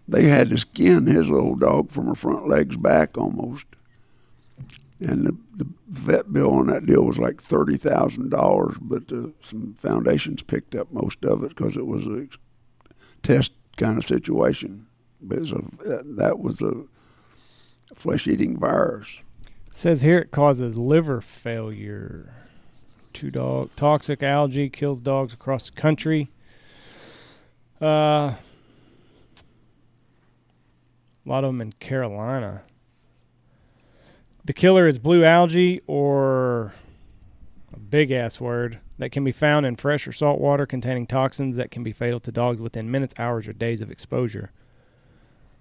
[0.08, 3.66] they had to skin his little dog from her front legs back almost.
[5.00, 9.28] And the, the vet bill on that deal was like thirty thousand dollars, but uh,
[9.40, 12.28] some foundations picked up most of it because it was a
[13.22, 14.86] test kind of situation.
[15.20, 15.62] But a,
[16.04, 16.84] that was a
[17.94, 19.20] flesh-eating virus.
[19.70, 22.34] It says here it causes liver failure.
[23.12, 26.30] Two dog toxic algae kills dogs across the country.
[27.80, 28.34] Uh,
[31.24, 32.62] a lot of them in Carolina.
[34.44, 36.74] The killer is blue algae or
[37.72, 41.56] a big ass word that can be found in fresh or salt water containing toxins
[41.56, 44.50] that can be fatal to dogs within minutes, hours, or days of exposure.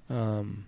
[0.09, 0.65] Um,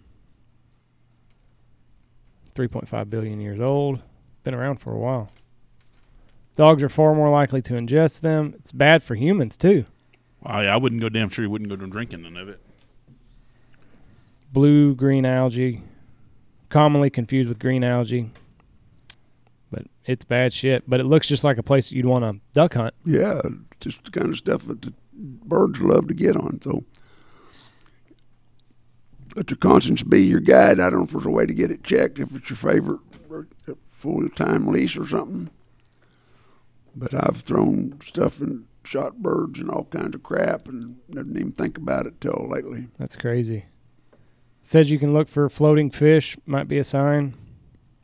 [2.56, 4.02] 3.5 billion years old.
[4.44, 5.32] Been around for a while.
[6.56, 8.54] Dogs are far more likely to ingest them.
[8.58, 9.86] It's bad for humans too.
[10.46, 12.62] I, I wouldn't go damn sure you wouldn't go drinking none of it.
[14.54, 15.82] Blue green algae,
[16.70, 18.32] commonly confused with green algae.
[19.72, 20.88] But it's bad shit.
[20.88, 22.94] But it looks just like a place you'd want to duck hunt.
[23.04, 23.42] Yeah,
[23.80, 26.62] just the kind of stuff that the birds love to get on.
[26.62, 26.86] So
[29.36, 30.80] let your conscience be your guide.
[30.80, 33.00] I don't know if there's a way to get it checked if it's your favorite
[33.68, 35.50] uh, full time lease or something.
[36.96, 41.54] But I've thrown stuff and shot birds and all kinds of crap and didn't even
[41.54, 42.90] think about it till lately.
[43.00, 43.66] That's crazy.
[44.66, 46.38] Says you can look for floating fish.
[46.46, 47.36] Might be a sign.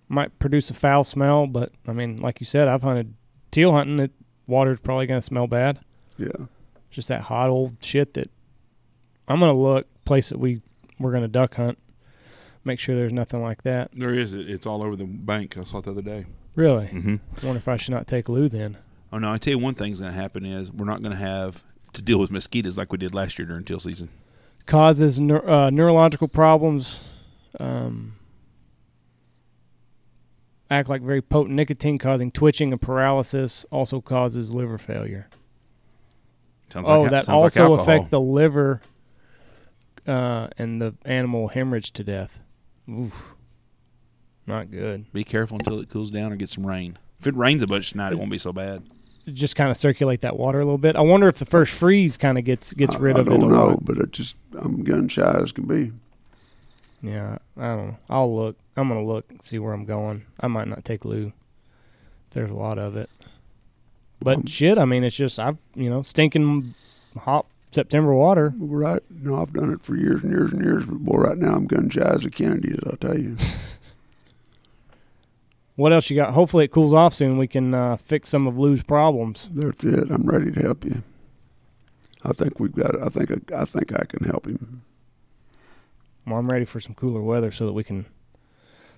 [0.10, 3.14] Might produce a foul smell, but I mean, like you said, I've hunted
[3.50, 4.00] teal hunting.
[4.00, 4.12] It
[4.46, 5.80] water's probably gonna smell bad.
[6.18, 6.48] Yeah.
[6.92, 8.30] just that hot old shit that
[9.28, 10.62] I'm gonna look place that we
[11.00, 11.78] we're gonna duck hunt.
[12.66, 13.92] Make sure there's nothing like that.
[13.94, 14.34] There is.
[14.34, 15.58] It, it's all over the bank.
[15.58, 16.26] I saw it the other day.
[16.56, 16.88] Really?
[16.88, 17.16] Mm-hmm.
[17.42, 18.78] I wonder if I should not take Lou then.
[19.14, 19.32] Oh no!
[19.32, 21.64] I tell you one thing's going to happen is we're not going to have
[21.94, 24.10] to deal with mosquitoes like we did last year during teal season.
[24.70, 27.04] Causes neur- uh, neurological problems.
[27.60, 28.18] Um,
[30.70, 33.66] act like very potent nicotine, causing twitching and paralysis.
[33.72, 35.28] Also causes liver failure.
[36.72, 37.82] Sounds oh, like, that sounds like also alcohol.
[37.82, 38.82] affect the liver,
[40.06, 42.40] uh, and the animal hemorrhage to death.
[42.88, 43.34] Oof.
[44.46, 45.12] Not good.
[45.12, 47.00] Be careful until it cools down or get some rain.
[47.20, 48.84] If it rains a bunch tonight, it won't be so bad.
[49.34, 50.96] Just kind of circulate that water a little bit.
[50.96, 53.34] I wonder if the first freeze kind of gets gets rid I of it.
[53.34, 53.86] I don't a know, lot.
[53.86, 55.92] but it just I'm gun shy as can be.
[57.02, 57.98] Yeah, I don't know.
[58.10, 58.58] I'll look.
[58.76, 60.26] I'm gonna look and see where I'm going.
[60.40, 61.32] I might not take Lou.
[62.32, 63.10] There's a lot of it,
[64.22, 64.78] but Um, shit.
[64.78, 66.74] I mean, it's just I've you know stinking
[67.18, 68.54] hot September water.
[68.58, 69.02] Right?
[69.10, 70.86] No, I've done it for years and years and years.
[70.86, 72.72] But boy, right now I'm gun shy as a Kennedy.
[72.74, 73.38] as I'll tell you.
[75.80, 76.34] What else you got?
[76.34, 77.38] Hopefully it cools off soon.
[77.38, 79.48] We can uh, fix some of Lou's problems.
[79.54, 80.12] That's it.
[80.12, 81.04] I'm ready to help you.
[82.22, 83.02] I think we've got.
[83.02, 83.50] I think.
[83.54, 84.82] I think I can help him.
[86.28, 88.08] Well, I'm ready for some cooler weather so that we can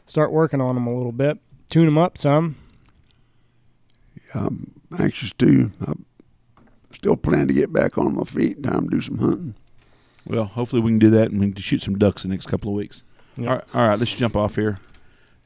[0.08, 1.38] start working on them a little bit,
[1.70, 2.56] tune them up some.
[4.16, 5.72] Yeah, I'm anxious to.
[5.86, 5.94] I
[6.94, 8.64] still plan to get back on my feet.
[8.64, 9.54] Time to do some hunting.
[10.26, 12.72] Well, hopefully we can do that and we can shoot some ducks the next couple
[12.72, 13.04] of weeks.
[13.38, 13.48] Yep.
[13.48, 14.80] All, right, all right, let's jump off here.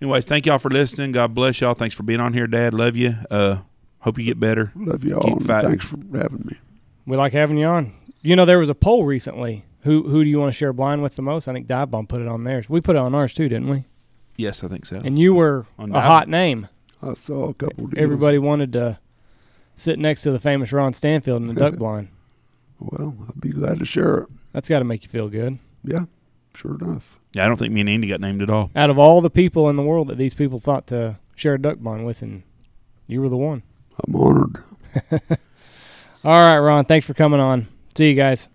[0.01, 1.11] Anyways, thank y'all for listening.
[1.13, 1.73] God bless y'all.
[1.73, 2.73] Thanks for being on here, Dad.
[2.73, 3.15] Love you.
[3.31, 3.59] Uh,
[3.99, 4.71] hope you get better.
[4.75, 5.21] Love y'all.
[5.21, 5.69] Keep fighting.
[5.71, 6.57] thanks for having me.
[7.05, 7.93] We like having you on.
[8.21, 9.65] You know, there was a poll recently.
[9.83, 11.47] Who who do you want to share blind with the most?
[11.47, 12.67] I think Dive Bomb put it on theirs.
[12.67, 13.85] We put it on ours too, didn't we?
[14.35, 14.99] Yes, I think so.
[15.03, 16.31] And you were On a Dive hot Bomb.
[16.31, 16.67] name.
[17.03, 17.87] I saw a couple.
[17.87, 18.01] Deals.
[18.01, 18.97] Everybody wanted to
[19.75, 22.07] sit next to the famous Ron Stanfield in the duck blind.
[22.79, 24.29] Well, I'd be glad to share it.
[24.53, 25.59] That's got to make you feel good.
[25.83, 26.05] Yeah,
[26.55, 27.19] sure enough.
[27.33, 28.71] Yeah, I don't think me and Andy got named at all.
[28.75, 31.61] Out of all the people in the world that these people thought to share a
[31.61, 32.43] duck bond with, and
[33.07, 33.63] you were the one.
[34.05, 34.63] I'm honored.
[36.23, 36.85] All right, Ron.
[36.85, 37.67] Thanks for coming on.
[37.95, 38.47] See you guys.